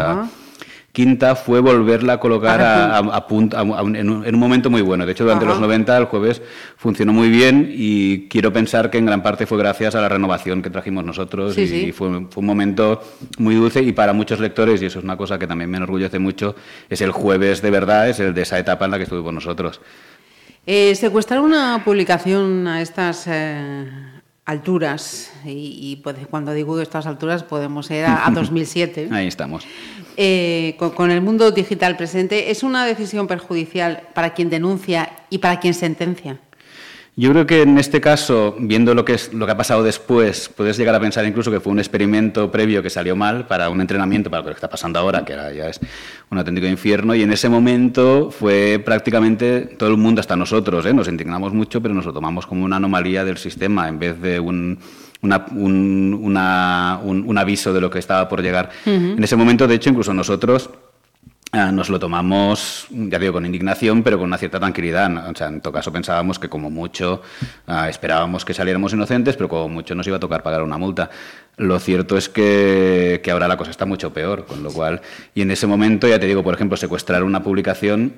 Quinta 0.91 1.35
fue 1.35 1.59
volverla 1.59 2.13
a 2.13 2.19
colocar 2.19 2.59
a, 2.61 2.97
a- 2.97 3.15
a 3.15 3.27
punto- 3.27 3.55
a 3.55 3.61
un- 3.63 3.95
en, 3.95 4.09
un, 4.09 4.25
en 4.25 4.33
un 4.33 4.39
momento 4.39 4.69
muy 4.71 4.81
bueno. 4.81 5.05
De 5.05 5.11
hecho, 5.11 5.23
durante 5.23 5.45
Ajá. 5.45 5.53
los 5.53 5.61
90 5.61 5.95
el 5.97 6.05
jueves 6.05 6.41
funcionó 6.77 7.13
muy 7.13 7.29
bien 7.29 7.71
y 7.71 8.27
quiero 8.27 8.51
pensar 8.51 8.89
que 8.89 8.97
en 8.97 9.05
gran 9.05 9.21
parte 9.21 9.45
fue 9.45 9.57
gracias 9.59 9.93
a 9.95 10.01
la 10.01 10.09
renovación 10.09 10.61
que 10.63 10.69
trajimos 10.71 11.05
nosotros 11.05 11.53
Sí, 11.53 11.61
y, 11.61 11.67
sí. 11.67 11.91
fue, 11.91 12.09
fue 12.31 12.41
un 12.41 12.45
momento 12.47 13.01
muy 13.37 13.53
dulce 13.55 13.83
y 13.83 13.91
para 13.91 14.13
muchos 14.13 14.39
lectores, 14.39 14.81
y 14.81 14.87
eso 14.87 14.97
es 14.99 15.05
una 15.05 15.15
cosa 15.15 15.37
que 15.37 15.45
también 15.47 15.69
me 15.69 15.77
enorgullece 15.77 16.17
mucho, 16.17 16.55
es 16.89 17.01
el 17.01 17.11
jueves 17.11 17.61
de 17.61 17.69
verdad, 17.69 18.09
es 18.09 18.19
el 18.19 18.33
de 18.33 18.41
esa 18.41 18.57
etapa 18.57 18.85
en 18.85 18.91
la 18.91 18.97
que 18.97 19.03
estuvimos 19.03 19.33
nosotros. 19.33 19.79
Eh, 20.65 20.95
secuestrar 20.95 21.39
una 21.41 21.83
publicación 21.85 22.67
a 22.67 22.81
estas 22.81 23.25
eh, 23.27 23.87
alturas, 24.45 25.31
y, 25.45 25.77
y 25.91 25.95
puede- 25.97 26.25
cuando 26.25 26.53
digo 26.53 26.79
estas 26.81 27.05
alturas 27.05 27.43
podemos 27.43 27.89
ir 27.91 28.05
a, 28.05 28.25
a 28.27 28.31
2007, 28.31 29.09
Ahí 29.11 29.27
estamos. 29.27 29.65
Eh, 30.21 30.75
con, 30.77 31.11
el 31.11 31.21
mundo 31.21 31.49
digital 31.51 31.95
presente, 31.95 32.51
¿es 32.51 32.61
una 32.61 32.85
decisión 32.85 33.25
perjudicial 33.25 34.01
para 34.13 34.33
quien 34.33 34.49
denuncia 34.49 35.09
y 35.29 35.37
para 35.37 35.61
quien 35.61 35.73
sentencia? 35.73 36.37
Yo 37.15 37.31
creo 37.31 37.47
que 37.47 37.61
en 37.61 37.77
este 37.77 38.01
caso, 38.01 38.53
viendo 38.59 38.93
lo 38.93 39.05
que, 39.05 39.13
es, 39.13 39.33
lo 39.33 39.45
que 39.45 39.53
ha 39.53 39.55
pasado 39.55 39.81
después, 39.81 40.49
puedes 40.49 40.75
llegar 40.75 40.93
a 40.93 40.99
pensar 40.99 41.25
incluso 41.25 41.49
que 41.49 41.61
fue 41.61 41.71
un 41.71 41.79
experimento 41.79 42.51
previo 42.51 42.83
que 42.83 42.89
salió 42.89 43.15
mal 43.15 43.47
para 43.47 43.69
un 43.69 43.79
entrenamiento 43.79 44.29
para 44.29 44.41
lo 44.41 44.49
que 44.49 44.55
está 44.55 44.69
pasando 44.69 44.99
ahora, 44.99 45.23
que 45.23 45.31
ya 45.55 45.69
es 45.69 45.79
un 46.29 46.37
auténtico 46.37 46.67
infierno, 46.67 47.15
y 47.15 47.21
en 47.23 47.31
ese 47.31 47.47
momento 47.47 48.29
fue 48.29 48.81
prácticamente 48.83 49.61
todo 49.77 49.89
el 49.89 49.95
mundo, 49.95 50.19
hasta 50.19 50.35
nosotros, 50.35 50.85
¿eh? 50.85 50.93
nos 50.93 51.07
indignamos 51.07 51.53
mucho, 51.53 51.81
pero 51.81 51.93
nos 51.93 52.05
lo 52.05 52.11
tomamos 52.11 52.45
como 52.45 52.65
una 52.65 52.75
anomalía 52.75 53.23
del 53.23 53.37
sistema 53.37 53.87
en 53.87 53.99
vez 53.99 54.21
de 54.21 54.41
un, 54.41 54.79
una- 55.21 55.45
un, 55.51 56.17
una- 56.21 56.99
un- 57.03 57.23
un 57.27 57.37
aviso 57.37 57.73
de 57.73 57.81
lo 57.81 57.89
que 57.89 57.99
estaba 57.99 58.27
por 58.29 58.41
llegar. 58.41 58.69
En 58.85 59.23
ese 59.23 59.35
momento, 59.35 59.67
de 59.67 59.75
hecho, 59.75 59.89
incluso 59.89 60.13
nosotros... 60.13 60.69
Ah, 61.51 61.71
nos 61.71 61.89
lo 61.89 61.99
tomamos, 61.99 62.85
ya 62.91 63.17
digo, 63.17 63.33
con 63.33 63.43
indignación, 63.43 64.03
pero 64.03 64.19
con 64.19 64.27
una 64.27 64.37
cierta 64.37 64.59
tranquilidad. 64.59 65.31
O 65.31 65.35
sea, 65.35 65.47
en 65.47 65.61
todo 65.61 65.73
caso 65.73 65.91
pensábamos 65.91 66.37
que 66.37 66.47
como 66.47 66.69
mucho 66.69 67.23
ah, 67.65 67.89
esperábamos 67.89 68.45
que 68.45 68.53
saliéramos 68.53 68.93
inocentes, 68.93 69.35
pero 69.35 69.49
como 69.49 69.67
mucho 69.67 69.95
nos 69.95 70.05
iba 70.05 70.17
a 70.17 70.19
tocar 70.19 70.43
pagar 70.43 70.61
una 70.61 70.77
multa. 70.77 71.09
Lo 71.57 71.79
cierto 71.79 72.17
es 72.17 72.29
que, 72.29 73.19
que 73.23 73.31
ahora 73.31 73.47
la 73.47 73.57
cosa 73.57 73.71
está 73.71 73.87
mucho 73.87 74.13
peor, 74.13 74.45
con 74.45 74.61
lo 74.61 74.71
cual, 74.71 75.01
y 75.33 75.41
en 75.41 75.49
ese 75.49 75.65
momento, 75.65 76.07
ya 76.07 76.19
te 76.19 76.27
digo, 76.27 76.43
por 76.43 76.53
ejemplo, 76.53 76.77
secuestrar 76.77 77.23
una 77.23 77.41
publicación 77.41 78.13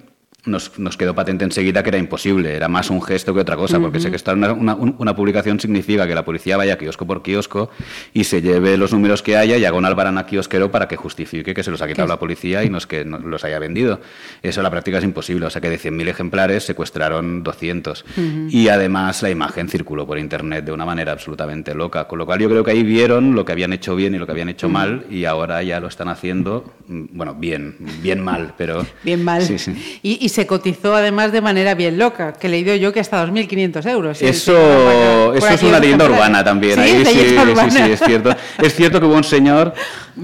nos, 0.45 0.79
nos 0.79 0.97
quedó 0.97 1.13
patente 1.13 1.45
enseguida 1.45 1.83
que 1.83 1.89
era 1.89 1.97
imposible, 1.99 2.55
era 2.55 2.67
más 2.67 2.89
un 2.89 3.01
gesto 3.01 3.33
que 3.33 3.41
otra 3.41 3.55
cosa, 3.55 3.79
porque 3.79 3.99
secuestrar 3.99 4.35
una, 4.35 4.53
una, 4.53 4.75
un- 4.75 4.95
una 4.97 5.15
publicación 5.15 5.59
significa 5.59 6.07
que 6.07 6.15
la 6.15 6.25
policía 6.25 6.57
vaya 6.57 6.77
kiosco 6.77 7.05
por 7.05 7.21
kiosco 7.21 7.69
y 8.13 8.23
se 8.23 8.41
lleve 8.41 8.75
los 8.77 8.91
números 8.91 9.21
que 9.21 9.37
haya 9.37 9.57
y 9.57 9.65
haga 9.65 9.77
un 9.77 9.85
albarán 9.85 10.23
kiosquero 10.25 10.71
para 10.71 10.87
que 10.87 10.95
justifique 10.95 11.53
que 11.53 11.63
se 11.63 11.69
los 11.71 11.81
ha 11.81 11.87
quitado 11.87 12.07
la 12.07 12.17
policía 12.19 12.63
y 12.63 12.69
no 12.69 12.77
es 12.79 12.87
que 12.87 13.05
no 13.05 13.19
los 13.19 13.43
haya 13.43 13.59
vendido. 13.59 14.01
Eso 14.41 14.61
a 14.61 14.63
la 14.63 14.71
práctica 14.71 14.97
es 14.97 15.03
imposible, 15.03 15.45
o 15.45 15.49
sea 15.49 15.61
que 15.61 15.69
de 15.69 15.77
100.000 15.79 16.07
ejemplares 16.07 16.63
secuestraron 16.63 17.43
200. 17.43 18.03
Y 18.49 18.67
además 18.69 19.21
la 19.21 19.29
imagen 19.29 19.69
circuló 19.69 20.07
por 20.07 20.17
internet 20.17 20.65
de 20.65 20.71
una 20.71 20.85
manera 20.85 21.11
absolutamente 21.11 21.75
loca, 21.75 22.07
con 22.07 22.17
lo 22.19 22.25
cual 22.25 22.39
yo 22.39 22.49
creo 22.49 22.63
que 22.63 22.71
ahí 22.71 22.83
vieron 22.83 23.35
lo 23.35 23.45
que 23.45 23.51
habían 23.51 23.73
hecho 23.73 23.95
bien 23.95 24.15
y 24.15 24.17
lo 24.17 24.25
que 24.25 24.31
habían 24.31 24.49
hecho 24.49 24.69
mal 24.69 25.05
y 25.09 25.25
ahora 25.25 25.61
ya 25.63 25.79
lo 25.79 25.87
están 25.87 26.07
haciendo, 26.09 26.73
mm, 26.87 27.03
bueno, 27.11 27.35
bien, 27.35 27.75
bien 28.01 28.23
mal, 28.23 28.53
pero... 28.57 28.85
Bien 29.03 29.23
mal. 29.23 29.41
Sí, 29.43 29.57
sí. 29.59 29.99
Y, 30.01 30.25
y, 30.25 30.29
se 30.31 30.47
cotizó 30.47 30.95
además 30.95 31.31
de 31.31 31.41
manera 31.41 31.75
bien 31.75 31.97
loca, 31.97 32.33
que 32.33 32.49
le 32.49 32.57
leído 32.57 32.75
yo 32.75 32.91
que 32.91 32.99
hasta 32.99 33.25
2.500 33.25 33.89
euros. 33.89 34.21
Eso, 34.21 35.33
eso 35.33 35.47
es 35.47 35.63
una 35.63 35.79
leyenda 35.79 36.05
urbana 36.05 36.43
también. 36.43 36.79
¿Sí? 36.83 37.05
sí, 37.05 37.15
sí, 37.15 37.69
sí, 37.69 37.91
es 37.91 37.99
cierto. 37.99 38.35
Es 38.61 38.75
cierto 38.75 38.99
que 38.99 39.05
hubo 39.05 39.15
un 39.15 39.23
señor 39.23 39.73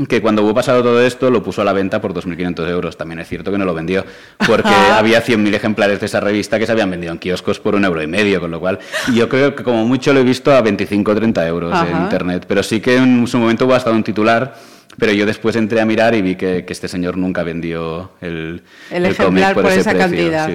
que 0.09 0.21
cuando 0.21 0.43
hubo 0.43 0.53
pasado 0.53 0.83
todo 0.83 1.01
esto 1.01 1.29
lo 1.29 1.41
puso 1.43 1.61
a 1.61 1.65
la 1.65 1.73
venta 1.73 2.01
por 2.01 2.13
2.500 2.13 2.69
euros. 2.69 2.97
También 2.97 3.19
es 3.19 3.27
cierto 3.27 3.51
que 3.51 3.57
no 3.57 3.65
lo 3.65 3.73
vendió, 3.73 4.05
porque 4.45 4.69
había 4.93 5.23
100.000 5.23 5.53
ejemplares 5.53 5.99
de 5.99 6.05
esa 6.05 6.19
revista 6.19 6.59
que 6.59 6.65
se 6.65 6.71
habían 6.71 6.89
vendido 6.89 7.13
en 7.13 7.19
kioscos 7.19 7.59
por 7.59 7.75
un 7.75 7.85
euro 7.85 8.01
y 8.01 8.07
medio, 8.07 8.39
con 8.39 8.51
lo 8.51 8.59
cual 8.59 8.79
yo 9.13 9.29
creo 9.29 9.55
que 9.55 9.63
como 9.63 9.85
mucho 9.85 10.13
lo 10.13 10.19
he 10.19 10.23
visto 10.23 10.51
a 10.51 10.61
25 10.61 11.11
o 11.11 11.15
30 11.15 11.47
euros 11.47 11.77
en 11.89 11.97
Internet. 11.97 12.45
Pero 12.47 12.63
sí 12.63 12.79
que 12.79 12.97
en 12.97 13.27
su 13.27 13.37
momento 13.37 13.65
hubo 13.65 13.73
hasta 13.73 13.91
un 13.91 14.03
titular 14.03 14.55
pero 14.97 15.11
yo 15.11 15.25
después 15.25 15.55
entré 15.55 15.79
a 15.79 15.85
mirar 15.85 16.15
y 16.15 16.21
vi 16.21 16.35
que, 16.35 16.65
este 16.67 16.87
señor 16.87 17.17
nunca 17.17 17.43
vendió 17.43 18.11
el, 18.21 18.63
el, 18.91 19.05
ejemplar 19.05 19.53
por, 19.53 19.71
esa 19.71 19.95
cantidad. 19.95 20.49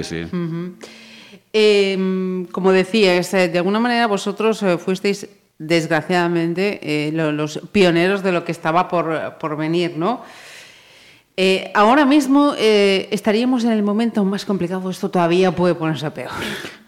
Em, 1.52 2.46
como 2.46 2.72
decías, 2.72 3.34
eh, 3.34 3.48
de 3.48 3.58
alguna 3.58 3.78
manera 3.78 4.06
vosotros 4.06 4.62
eh, 4.62 4.78
fuisteis, 4.78 5.28
desgraciadamente, 5.58 6.80
eh, 6.82 7.12
los 7.12 7.60
pioneros 7.70 8.22
de 8.22 8.32
lo 8.32 8.44
que 8.44 8.52
estaba 8.52 8.88
por, 8.88 9.36
por 9.38 9.56
venir, 9.56 9.96
¿no? 9.96 10.22
ahora 11.74 12.04
mismo 12.04 12.54
estaríamos 12.56 13.64
en 13.64 13.72
el 13.72 13.82
momento 13.82 14.22
más 14.24 14.44
complicado, 14.44 14.88
esto 14.90 15.10
todavía 15.10 15.50
puede 15.50 15.74
ponerse 15.74 16.10
peor. 16.10 16.30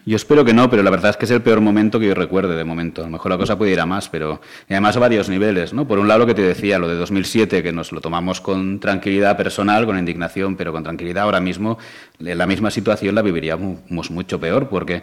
Yo 0.07 0.15
espero 0.15 0.45
que 0.45 0.53
no, 0.53 0.69
pero 0.69 0.83
la 0.83 0.91
verdad 0.91 1.09
es 1.09 1.17
que 1.17 1.25
es 1.25 1.31
el 1.31 1.41
peor 1.41 1.61
momento 1.61 1.99
que 1.99 2.07
yo 2.07 2.13
recuerde 2.13 2.55
de 2.55 2.63
momento. 2.63 3.01
A 3.01 3.05
lo 3.05 3.09
mejor 3.09 3.31
la 3.31 3.37
cosa 3.39 3.57
puede 3.57 3.71
ir 3.71 3.79
a 3.79 3.87
más, 3.87 4.07
pero 4.07 4.39
y 4.69 4.73
además 4.73 4.95
a 4.97 4.99
varios 4.99 5.29
niveles, 5.29 5.73
¿no? 5.73 5.87
Por 5.87 5.97
un 5.97 6.07
lado 6.07 6.19
lo 6.19 6.25
que 6.27 6.35
te 6.35 6.43
decía, 6.43 6.77
lo 6.77 6.87
de 6.87 6.93
2007, 6.95 7.63
que 7.63 7.71
nos 7.71 7.91
lo 7.91 8.01
tomamos 8.01 8.39
con 8.39 8.79
tranquilidad 8.79 9.35
personal, 9.35 9.87
con 9.87 9.97
indignación, 9.97 10.55
pero 10.55 10.71
con 10.71 10.83
tranquilidad. 10.83 11.23
Ahora 11.23 11.39
mismo, 11.39 11.79
la 12.19 12.45
misma 12.45 12.69
situación 12.69 13.15
la 13.15 13.23
viviríamos 13.23 14.11
mucho 14.11 14.39
peor, 14.39 14.69
porque 14.69 15.01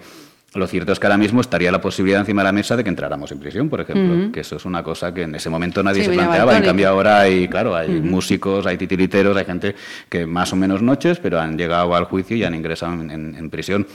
lo 0.54 0.66
cierto 0.66 0.92
es 0.92 1.00
que 1.00 1.06
ahora 1.06 1.16
mismo 1.16 1.40
estaría 1.40 1.72
la 1.72 1.80
posibilidad 1.80 2.20
encima 2.20 2.42
de 2.42 2.44
la 2.44 2.52
mesa 2.52 2.76
de 2.76 2.84
que 2.84 2.90
entráramos 2.90 3.32
en 3.32 3.40
prisión, 3.40 3.68
por 3.68 3.80
ejemplo, 3.80 4.30
que 4.30 4.40
eso 4.40 4.54
es 4.56 4.64
una 4.66 4.84
cosa 4.84 5.12
que 5.12 5.22
en 5.22 5.34
ese 5.34 5.50
momento 5.50 5.82
nadie 5.82 6.04
se 6.04 6.12
planteaba. 6.12 6.56
En 6.56 6.62
cambio 6.62 6.88
ahora 6.90 7.20
hay, 7.20 7.48
claro, 7.48 7.74
hay 7.74 7.88
músicos, 7.88 8.66
hay 8.66 8.76
titiriteros, 8.76 9.36
hay 9.36 9.46
gente 9.46 9.74
que 10.08 10.26
más 10.26 10.52
o 10.52 10.56
menos 10.56 10.80
noches, 10.80 11.18
pero 11.18 11.40
han 11.40 11.58
llegado 11.58 11.92
al 11.96 12.04
juicio 12.04 12.36
y 12.36 12.44
han 12.44 12.54
ingresado 12.54 12.92
en 12.92 13.50
prisión. 13.50 13.86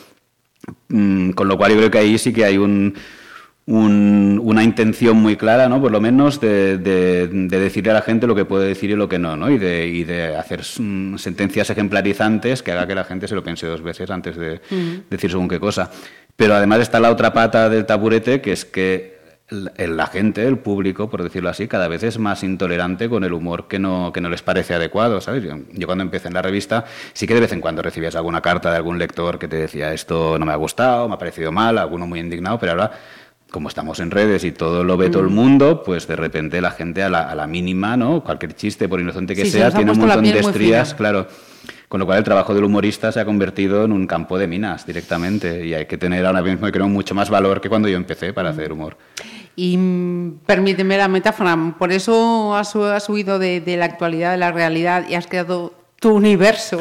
Mm, 0.90 1.32
con 1.32 1.48
lo 1.48 1.58
cual 1.58 1.72
yo 1.72 1.78
creo 1.78 1.92
que 1.92 1.98
ahí 1.98 2.18
sí 2.18 2.34
que 2.34 2.46
hay 2.46 2.58
un, 2.58 2.96
una 3.68 4.64
intención 4.64 5.18
muy 5.18 5.36
clara, 5.36 5.68
¿no? 5.68 5.82
por 5.82 5.92
lo 5.92 6.00
menos, 6.00 6.40
de, 6.40 6.78
decirle 6.78 7.92
a 7.92 7.96
la 7.96 8.02
gente 8.02 8.28
lo 8.28 8.36
que 8.36 8.46
puede 8.46 8.68
decir 8.68 8.90
y 8.90 8.96
lo 8.96 9.10
que 9.10 9.20
no, 9.20 9.36
¿no? 9.36 9.50
Y, 9.50 9.58
de, 9.58 9.88
y 9.88 10.04
de 10.06 10.36
hacer 10.38 10.62
mm, 10.80 11.18
sentencias 11.18 11.70
ejemplarizantes 11.70 12.64
que 12.64 12.72
haga 12.72 12.88
que 12.88 12.96
la 12.96 13.04
gente 13.04 13.28
se 13.28 13.36
lo 13.36 13.44
piense 13.44 13.68
dos 13.68 13.82
veces 13.82 14.10
antes 14.10 14.38
de 14.38 14.62
decir 15.10 15.32
según 15.32 15.50
qué 15.50 15.60
cosa. 15.60 15.92
Pero 16.36 16.56
además 16.56 16.80
está 16.80 17.00
la 17.00 17.12
otra 17.12 17.34
pata 17.34 17.68
del 17.70 17.86
taburete, 17.86 18.42
que 18.42 18.54
es 18.54 18.64
que 18.64 19.17
la 19.50 20.08
gente, 20.08 20.46
el 20.46 20.60
público, 20.60 21.10
por 21.10 21.24
decirlo 21.24 21.50
así, 21.50 21.70
cada 21.70 21.88
vez 21.88 22.04
es 22.04 22.20
más 22.20 22.44
intolerante 22.44 23.08
con 23.08 23.24
el 23.24 23.32
humor 23.32 23.68
que 23.70 23.80
no, 23.80 24.12
que 24.12 24.20
no 24.20 24.30
les 24.30 24.42
parece 24.42 24.74
adecuado, 24.74 25.22
¿sabes? 25.22 25.44
Yo, 25.44 25.86
cuando 25.86 26.04
empecé 26.04 26.28
en 26.28 26.34
la 26.34 26.42
revista 26.42 26.84
sí 27.14 27.28
que 27.28 27.34
de 27.34 27.40
vez 27.40 27.54
en 27.54 27.62
cuando 27.62 27.82
recibías 27.82 28.16
alguna 28.16 28.42
carta 28.42 28.72
de 28.72 28.78
algún 28.78 29.00
lector 29.00 29.40
que 29.40 29.48
te 29.48 29.56
decía 29.56 29.94
esto 29.94 30.38
no 30.38 30.46
me 30.46 30.52
ha 30.52 30.58
gustado, 30.58 31.08
me 31.08 31.16
ha 31.16 31.18
parecido 31.18 31.54
mal, 31.54 31.78
alguno 31.78 32.06
muy 32.06 32.20
indignado, 32.20 32.60
pero 32.60 32.74
ahora 32.74 32.92
como 33.50 33.70
estamos 33.70 34.02
en 34.02 34.12
redes 34.12 34.44
y 34.44 34.52
todo 34.52 34.84
lo 34.84 34.98
ve 34.98 35.10
todo 35.10 35.24
el 35.24 35.30
mm. 35.30 35.34
mundo, 35.34 35.84
pues 35.84 36.06
de 36.08 36.18
repente 36.18 36.60
la 36.60 36.72
gente 36.72 37.02
a 37.02 37.10
la, 37.10 37.30
a 37.30 37.36
la 37.36 37.48
mínima, 37.48 37.96
¿no? 37.96 38.22
Cualquier 38.22 38.54
chiste, 38.54 38.90
por 38.90 39.00
inocente 39.00 39.34
que 39.34 39.46
sea, 39.46 39.72
tiene 39.72 39.92
un 39.92 40.00
montón 40.00 40.24
de 40.24 40.40
estrías, 40.40 40.94
claro. 40.94 41.28
Con 41.88 42.02
lo 42.02 42.06
cual 42.06 42.18
el 42.18 42.24
trabajo 42.26 42.54
del 42.54 42.66
humorista 42.66 43.14
se 43.14 43.22
ha 43.22 43.26
convertido 43.26 43.86
en 43.86 43.94
un 43.94 44.08
campo 44.08 44.38
de 44.38 44.46
minas 44.46 44.86
directamente 44.86 45.66
y 45.66 45.74
hay 45.74 45.86
que 45.86 45.98
tener 45.98 46.26
ahora 46.26 46.42
mismo, 46.42 46.70
creo, 46.70 46.90
mucho 46.90 47.16
más 47.16 47.30
valor 47.30 47.62
que 47.62 47.70
cuando 47.70 47.88
yo 47.88 47.96
empecé 47.96 48.34
para 48.34 48.50
hacer 48.50 48.74
humor. 48.74 48.98
Y 49.60 49.76
permíteme 50.46 51.00
la 51.00 51.08
metáfora, 51.08 51.58
por 51.80 51.92
eso 51.92 52.56
has, 52.56 52.76
has 52.76 53.10
huido 53.10 53.40
de, 53.40 53.64
la 53.76 53.86
actualidad, 53.86 54.34
de 54.34 54.38
la 54.38 54.52
realidad 54.52 55.06
y 55.10 55.16
has 55.16 55.26
creado 55.26 55.74
tu 56.00 56.12
universo. 56.14 56.80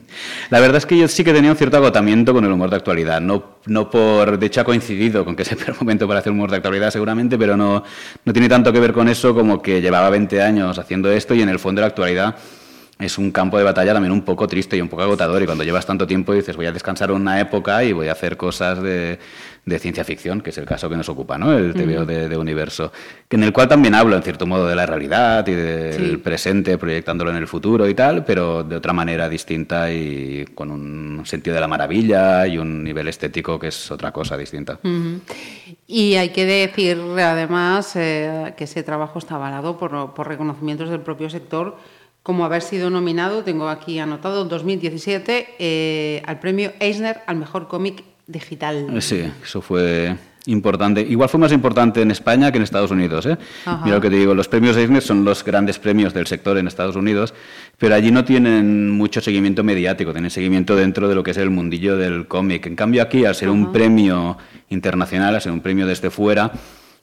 la 0.50 0.58
verdad 0.58 0.78
es 0.78 0.86
que 0.86 0.96
yo 0.96 1.06
sí 1.06 1.22
que 1.22 1.34
tenía 1.34 1.50
un 1.50 1.56
cierto 1.58 1.76
agotamiento 1.76 2.32
con 2.32 2.42
el 2.46 2.50
humor 2.50 2.70
de 2.70 2.76
actualidad. 2.76 3.20
No, 3.20 3.58
no 3.66 3.90
por, 3.90 4.38
de 4.38 4.46
hecho 4.46 4.62
ha 4.62 4.64
coincidido 4.64 5.22
con 5.22 5.36
que 5.36 5.42
es 5.42 5.52
el 5.52 5.58
peor 5.58 5.76
momento 5.78 6.08
para 6.08 6.20
hacer 6.20 6.32
humor 6.32 6.50
de 6.50 6.56
actualidad 6.56 6.90
seguramente, 6.90 7.36
pero 7.36 7.58
no, 7.58 7.84
no 8.24 8.32
tiene 8.32 8.48
tanto 8.48 8.72
que 8.72 8.80
ver 8.80 8.94
con 8.94 9.06
eso 9.10 9.34
como 9.34 9.60
que 9.60 9.82
llevaba 9.82 10.08
20 10.08 10.40
años 10.40 10.78
haciendo 10.78 11.12
esto 11.12 11.34
y 11.34 11.42
en 11.42 11.50
el 11.50 11.58
fondo 11.58 11.80
de 11.80 11.82
la 11.82 11.88
actualidad 11.88 12.36
es 12.98 13.18
un 13.18 13.32
campo 13.32 13.58
de 13.58 13.64
batalla 13.64 13.92
también 13.92 14.12
un 14.12 14.22
poco 14.22 14.46
triste 14.46 14.76
y 14.76 14.80
un 14.80 14.88
poco 14.88 15.02
agotador. 15.02 15.42
Y 15.42 15.46
cuando 15.46 15.64
llevas 15.64 15.84
tanto 15.84 16.06
tiempo 16.06 16.32
dices, 16.32 16.56
voy 16.56 16.66
a 16.66 16.72
descansar 16.72 17.10
una 17.10 17.40
época 17.40 17.82
y 17.82 17.92
voy 17.92 18.08
a 18.08 18.12
hacer 18.12 18.36
cosas 18.36 18.82
de, 18.82 19.18
de 19.66 19.78
ciencia 19.78 20.04
ficción, 20.04 20.40
que 20.42 20.50
es 20.50 20.58
el 20.58 20.66
caso 20.66 20.88
que 20.88 20.96
nos 20.96 21.08
ocupa, 21.08 21.38
¿no? 21.38 21.56
El 21.56 21.72
TVO 21.72 22.04
de, 22.04 22.36
Universo, 22.36 22.92
que 23.28 23.36
en 23.36 23.44
el 23.44 23.52
cual 23.52 23.68
también 23.68 23.94
hablo, 23.94 24.16
en 24.16 24.22
cierto 24.22 24.46
modo, 24.46 24.66
de 24.66 24.74
la 24.74 24.84
realidad 24.84 25.46
y 25.46 25.52
del 25.54 26.20
presente, 26.20 26.76
proyectándolo 26.76 27.30
en 27.30 27.36
el 27.36 27.46
futuro 27.46 27.88
y 27.88 27.94
tal, 27.94 28.24
pero 28.24 28.62
de 28.62 28.76
otra 28.76 28.92
manera 28.92 29.28
distinta 29.28 29.90
y 29.90 30.44
con 30.54 30.70
un 30.70 31.24
sentido 31.24 31.54
de 31.54 31.60
la 31.60 31.68
maravilla 31.68 32.46
y 32.46 32.58
un 32.58 32.84
nivel 32.84 33.08
estético 33.08 33.58
que 33.58 33.68
es 33.68 33.90
otra 33.90 34.12
cosa 34.12 34.36
distinta. 34.36 34.78
Y 35.86 36.16
hay 36.16 36.28
que 36.30 36.44
decir, 36.44 37.00
además, 37.18 37.96
eh, 37.96 38.52
que 38.56 38.64
ese 38.64 38.82
trabajo 38.82 39.18
está 39.18 39.36
avalado 39.36 39.78
por, 39.78 40.12
por 40.12 40.28
reconocimientos 40.28 40.90
del 40.90 41.00
propio 41.00 41.30
sector 41.30 41.76
como 42.24 42.46
haber 42.46 42.62
sido 42.62 42.88
nominado, 42.88 43.44
tengo 43.44 43.68
aquí 43.68 43.98
anotado, 43.98 44.42
en 44.42 44.48
2017 44.48 45.46
eh, 45.58 46.22
al 46.24 46.40
premio 46.40 46.72
Eisner 46.80 47.20
al 47.26 47.36
mejor 47.36 47.68
cómic 47.68 48.02
digital. 48.26 48.86
Sí, 49.02 49.30
eso 49.42 49.60
fue 49.60 50.16
importante. 50.46 51.02
Igual 51.02 51.28
fue 51.28 51.38
más 51.38 51.52
importante 51.52 52.00
en 52.00 52.10
España 52.10 52.50
que 52.50 52.56
en 52.56 52.64
Estados 52.64 52.90
Unidos. 52.90 53.26
¿eh? 53.26 53.36
Mira 53.84 53.96
lo 53.96 54.00
que 54.00 54.08
te 54.08 54.16
digo, 54.16 54.34
los 54.34 54.48
premios 54.48 54.74
Eisner 54.74 55.02
son 55.02 55.22
los 55.22 55.44
grandes 55.44 55.78
premios 55.78 56.14
del 56.14 56.26
sector 56.26 56.56
en 56.56 56.66
Estados 56.66 56.96
Unidos, 56.96 57.34
pero 57.76 57.94
allí 57.94 58.10
no 58.10 58.24
tienen 58.24 58.90
mucho 58.90 59.20
seguimiento 59.20 59.62
mediático, 59.62 60.12
tienen 60.12 60.30
seguimiento 60.30 60.76
dentro 60.76 61.10
de 61.10 61.14
lo 61.14 61.22
que 61.22 61.32
es 61.32 61.36
el 61.36 61.50
mundillo 61.50 61.98
del 61.98 62.26
cómic. 62.26 62.64
En 62.64 62.74
cambio 62.74 63.02
aquí, 63.02 63.26
al 63.26 63.34
ser 63.34 63.50
un 63.50 63.70
premio 63.70 64.38
internacional, 64.70 65.34
al 65.34 65.42
ser 65.42 65.52
un 65.52 65.60
premio 65.60 65.86
desde 65.86 66.08
fuera, 66.08 66.50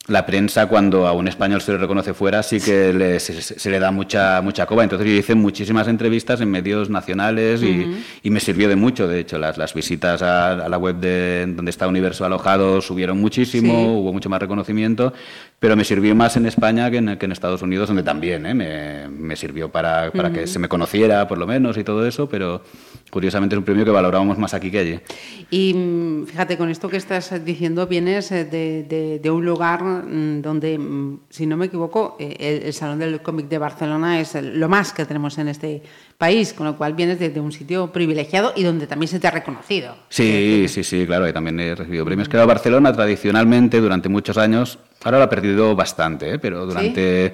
la 0.08 0.25
prensa 0.25 0.65
cuando 0.65 1.08
a 1.08 1.13
un 1.13 1.27
español 1.27 1.62
se 1.62 1.72
le 1.72 1.77
reconoce 1.77 2.13
fuera 2.13 2.41
sí 2.41 2.60
que 2.60 3.20
se, 3.20 3.70
le 3.70 3.79
da 3.79 3.91
mucha 3.91 4.41
mucha 4.41 4.65
coba. 4.65 4.84
Entonces 4.84 5.08
yo 5.08 5.13
hice 5.13 5.36
muchísimas 5.36 5.88
entrevistas 5.88 6.41
en 6.41 6.50
medios 6.50 6.89
nacionales 6.89 7.62
y, 7.62 8.29
me 8.29 8.39
sirvió 8.39 8.67
de 8.67 8.75
mucho. 8.75 9.08
De 9.08 9.20
hecho, 9.20 9.38
las, 9.38 9.58
las 9.58 9.74
visitas 9.74 10.22
a, 10.22 10.67
la 10.67 10.77
web 10.77 10.96
de 10.96 11.46
donde 11.48 11.70
está 11.70 11.88
Universo 11.88 12.25
alojado 12.25 12.81
subieron 12.81 13.20
muchísimo, 13.20 14.00
hubo 14.00 14.12
mucho 14.13 14.29
más 14.29 14.41
reconocimiento, 14.41 15.13
pero 15.62 15.75
me 15.75 15.84
sirvió 15.84 16.15
más 16.15 16.36
en 16.38 16.48
España 16.48 16.89
que 16.89 16.98
en, 16.98 17.18
que 17.20 17.25
en 17.27 17.32
Estados 17.32 17.62
Unidos, 17.62 17.88
donde 17.88 18.01
también 18.01 18.48
¿eh? 18.48 18.53
me, 18.56 19.08
me, 19.08 19.36
sirvió 19.36 19.70
para, 19.70 20.10
para 20.12 20.34
que 20.34 20.48
se 20.48 20.58
me 20.58 20.68
conociera 20.68 21.27
por 21.27 21.38
lo 21.38 21.46
menos 21.46 21.77
y 21.77 21.84
todo 21.84 22.03
eso, 22.03 22.27
pero 22.27 22.63
curiosamente 23.12 23.53
es 23.53 23.60
un 23.60 23.63
premio 23.63 23.86
que 23.86 23.91
valorábamos 23.91 24.39
más 24.39 24.56
aquí 24.56 24.72
que 24.72 24.80
allí. 24.80 25.00
Y 25.51 25.75
mm, 25.75 26.25
fíjate, 26.25 26.58
con 26.58 26.72
esto 26.72 26.89
que 26.89 26.98
estás 26.98 27.46
diciendo, 27.46 27.86
vienes 27.86 28.32
eh, 28.32 28.46
de, 28.46 29.20
de, 29.22 29.30
un 29.30 29.46
lugar 29.46 29.84
mm, 29.84 30.41
donde, 30.41 30.80
mm, 30.80 31.20
si 31.30 31.46
no 31.46 31.58
me 31.58 31.68
equivoco, 31.68 32.18
eh, 32.20 32.63
el, 32.65 32.74
Salón 32.74 32.98
del 32.98 33.22
Cómic 33.22 33.48
de 33.48 33.60
Barcelona 33.60 34.20
es 34.20 34.34
lo 34.41 34.68
más 34.68 34.94
que 34.94 35.06
tenemos 35.06 35.38
en 35.38 35.48
este 35.50 35.84
país, 36.18 36.53
con 36.53 36.65
lo 36.65 36.75
cual 36.75 36.96
vienes 36.96 37.20
de, 37.20 37.39
un 37.39 37.51
sitio 37.51 37.91
privilegiado 37.91 38.51
y 38.56 38.63
donde 38.63 38.88
también 38.88 39.10
se 39.10 39.20
te 39.20 39.27
ha 39.27 39.32
reconocido. 39.32 39.96
Sí, 40.10 40.65
sí, 40.68 40.84
sí, 40.84 41.06
claro, 41.06 41.32
también 41.32 41.60
he 41.60 41.75
recibido 41.75 42.03
premios. 42.03 42.30
Creo 42.30 42.48
Barcelona 42.48 42.91
tradicionalmente, 42.91 43.80
durante 43.80 44.10
muchos 44.10 44.39
años, 44.39 44.80
ahora 45.03 45.17
lo 45.17 45.24
ha 45.24 45.29
perdido 45.29 45.75
bastante, 45.75 46.34
¿eh? 46.34 46.39
pero 46.39 46.65
durante 46.65 47.34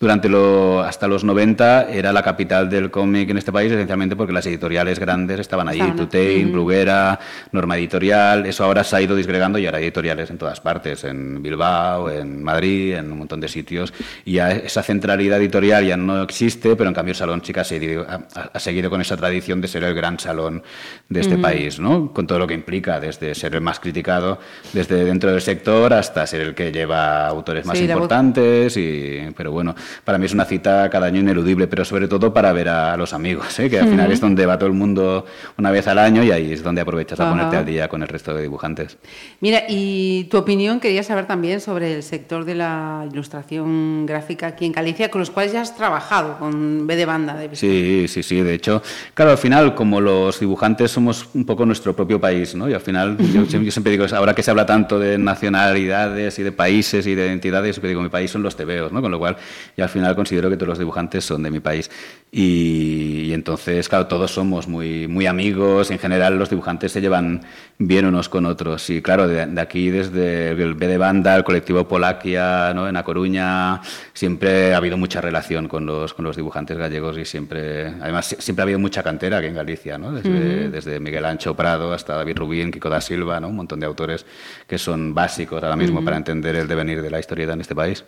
durante 0.00 0.28
lo, 0.28 0.80
hasta 0.80 1.08
los 1.08 1.24
90 1.24 1.90
era 1.90 2.12
la 2.12 2.22
capital 2.22 2.70
del 2.70 2.90
cómic 2.90 3.30
en 3.30 3.38
este 3.38 3.50
país, 3.50 3.72
esencialmente 3.72 4.14
porque 4.14 4.32
las 4.32 4.46
editoriales 4.46 5.00
grandes 5.00 5.40
estaban 5.40 5.68
allí, 5.68 5.82
Tutein, 5.96 6.52
Bruguera, 6.52 7.18
Norma 7.50 7.76
Editorial, 7.76 8.46
eso 8.46 8.64
ahora 8.64 8.84
se 8.84 8.94
ha 8.94 9.02
ido 9.02 9.16
disgregando 9.16 9.58
y 9.58 9.66
ahora 9.66 9.78
hay 9.78 9.84
editoriales 9.84 10.30
en 10.30 10.38
todas 10.38 10.60
partes, 10.60 11.02
en 11.02 11.42
Bilbao, 11.42 12.10
en 12.10 12.44
Madrid, 12.44 12.94
en 12.94 13.10
un 13.10 13.18
montón 13.18 13.40
de 13.40 13.48
sitios, 13.48 13.92
y 14.24 14.34
ya 14.34 14.52
esa 14.52 14.84
centralidad 14.84 15.40
editorial 15.40 15.84
ya 15.84 15.96
no 15.96 16.22
existe, 16.22 16.76
pero 16.76 16.88
en 16.88 16.94
cambio 16.94 17.10
el 17.12 17.16
Salón 17.16 17.40
Chica 17.40 17.62
ha 17.62 17.64
seguido, 17.64 18.06
ha, 18.08 18.58
seguido 18.60 18.90
con 18.90 19.00
esa 19.00 19.16
tradición 19.16 19.60
de 19.60 19.66
ser 19.66 19.82
el 19.82 19.94
gran 19.94 20.20
salón 20.20 20.62
de 21.08 21.20
este 21.20 21.38
país, 21.38 21.80
¿no? 21.80 22.12
con 22.12 22.26
todo 22.26 22.38
lo 22.38 22.46
que 22.46 22.54
implica, 22.54 23.00
desde 23.00 23.34
ser 23.34 23.56
el 23.56 23.62
más 23.62 23.80
criticado 23.80 24.38
desde 24.72 25.04
dentro 25.04 25.32
del 25.32 25.40
sector 25.40 25.92
hasta 25.92 26.26
ser 26.26 26.42
el 26.42 26.54
que 26.54 26.70
lleva 26.70 27.26
autores 27.26 27.66
más 27.66 27.80
importantes, 27.80 28.76
y, 28.76 29.32
pero 29.36 29.50
bueno, 29.50 29.74
para 30.04 30.18
mí 30.18 30.26
es 30.26 30.32
una 30.32 30.44
cita 30.44 30.88
cada 30.90 31.06
año 31.06 31.20
ineludible, 31.20 31.66
pero 31.66 31.84
sobre 31.84 32.08
todo 32.08 32.32
para 32.32 32.52
ver 32.52 32.68
a, 32.68 32.96
los 32.96 33.12
amigos, 33.12 33.58
¿eh? 33.58 33.70
que 33.70 33.78
al 33.78 33.88
final 33.88 34.10
es 34.10 34.20
donde 34.20 34.46
va 34.46 34.58
todo 34.58 34.68
el 34.68 34.74
mundo 34.74 35.24
una 35.56 35.70
vez 35.70 35.86
al 35.88 35.98
año 35.98 36.22
y 36.22 36.30
ahí 36.30 36.52
es 36.52 36.62
donde 36.62 36.80
aprovechas 36.80 37.20
a 37.20 37.30
ponerte 37.30 37.56
al 37.56 37.66
día 37.66 37.88
con 37.88 38.02
el 38.02 38.08
resto 38.08 38.34
de 38.34 38.42
dibujantes. 38.42 38.98
Mira, 39.40 39.64
y 39.68 40.24
tu 40.24 40.38
opinión 40.38 40.80
quería 40.80 41.02
saber 41.02 41.26
también 41.26 41.60
sobre 41.60 41.96
el 41.96 42.02
sector 42.02 42.44
de 42.44 42.54
la 42.54 43.06
ilustración 43.10 44.06
gráfica 44.06 44.48
aquí 44.48 44.66
en 44.66 44.72
Galicia, 44.72 45.10
con 45.10 45.20
los 45.20 45.30
cuales 45.30 45.52
ya 45.52 45.60
has 45.60 45.76
trabajado, 45.76 46.38
con 46.38 46.86
B 46.86 46.96
de 46.96 47.04
banda. 47.04 47.34
De 47.34 47.54
sí, 47.54 48.06
sí, 48.08 48.22
sí, 48.22 48.40
de 48.40 48.54
hecho, 48.54 48.82
claro, 49.14 49.32
al 49.32 49.38
final, 49.38 49.74
como 49.74 50.00
los 50.00 50.40
dibujantes 50.40 50.90
somos 50.90 51.28
un 51.34 51.44
poco 51.44 51.64
nuestro 51.66 51.94
propio 51.94 52.20
país, 52.20 52.54
¿no? 52.54 52.68
Y 52.68 52.74
al 52.74 52.80
final, 52.80 53.16
yo, 53.32 53.46
siempre 53.70 53.92
digo, 53.92 54.06
ahora 54.14 54.34
que 54.34 54.42
se 54.42 54.50
habla 54.50 54.66
tanto 54.66 54.98
de 54.98 55.18
nacionalidades 55.18 56.38
y 56.38 56.42
de 56.42 56.52
países 56.52 57.06
y 57.06 57.14
de 57.14 57.26
identidades, 57.26 57.76
siempre 57.76 57.90
digo, 57.90 58.02
mi 58.02 58.08
país 58.08 58.30
son 58.30 58.42
los 58.42 58.56
tebeos, 58.56 58.92
¿no? 58.92 59.00
Con 59.00 59.10
lo 59.10 59.18
cual, 59.18 59.36
yo 59.78 59.84
al 59.84 59.90
final 59.90 60.16
considero 60.16 60.50
que 60.50 60.56
todos 60.56 60.70
los 60.70 60.78
dibujantes 60.80 61.24
son 61.24 61.44
de 61.44 61.52
mi 61.52 61.60
país. 61.60 61.88
Y, 62.32 63.32
entonces, 63.32 63.88
claro, 63.88 64.08
todos 64.08 64.32
somos 64.32 64.66
muy, 64.66 65.06
muy 65.06 65.26
amigos, 65.26 65.92
en 65.92 66.00
general 66.00 66.36
los 66.36 66.50
dibujantes 66.50 66.90
se 66.90 67.00
llevan 67.00 67.42
bien 67.78 68.04
unos 68.04 68.28
con 68.28 68.44
otros. 68.44 68.90
Y 68.90 69.00
claro, 69.02 69.28
de, 69.28 69.60
aquí, 69.60 69.90
desde 69.90 70.50
el 70.50 70.74
B 70.74 70.88
de 70.88 70.98
Banda, 70.98 71.36
el 71.36 71.44
colectivo 71.44 71.86
Polaquia, 71.86 72.74
¿no? 72.74 72.88
en 72.88 72.96
A 72.96 73.04
Coruña, 73.04 73.80
siempre 74.12 74.74
ha 74.74 74.78
habido 74.78 74.96
mucha 74.96 75.20
relación 75.20 75.68
con 75.68 75.86
los, 75.86 76.12
con 76.12 76.24
los 76.24 76.34
dibujantes 76.34 76.76
gallegos 76.76 77.16
y 77.16 77.24
siempre, 77.24 77.86
además, 77.86 78.34
siempre 78.36 78.62
ha 78.62 78.64
habido 78.64 78.80
mucha 78.80 79.04
cantera 79.04 79.38
aquí 79.38 79.46
en 79.46 79.54
Galicia, 79.54 79.96
¿no? 79.96 80.10
desde, 80.10 80.70
desde 80.70 80.98
Miguel 80.98 81.24
Ancho 81.24 81.54
Prado 81.54 81.92
hasta 81.92 82.16
David 82.16 82.36
Rubín, 82.36 82.72
Kiko 82.72 82.88
da 82.88 83.00
Silva, 83.00 83.38
¿no? 83.38 83.46
un 83.46 83.54
montón 83.54 83.78
de 83.78 83.86
autores 83.86 84.26
que 84.66 84.76
son 84.76 85.14
básicos 85.14 85.62
ahora 85.62 85.76
mismo 85.76 86.04
para 86.04 86.16
entender 86.16 86.56
el 86.56 86.66
devenir 86.66 87.00
de 87.00 87.10
la 87.10 87.20
historieta 87.20 87.52
en 87.52 87.60
este 87.60 87.76
país. 87.76 88.04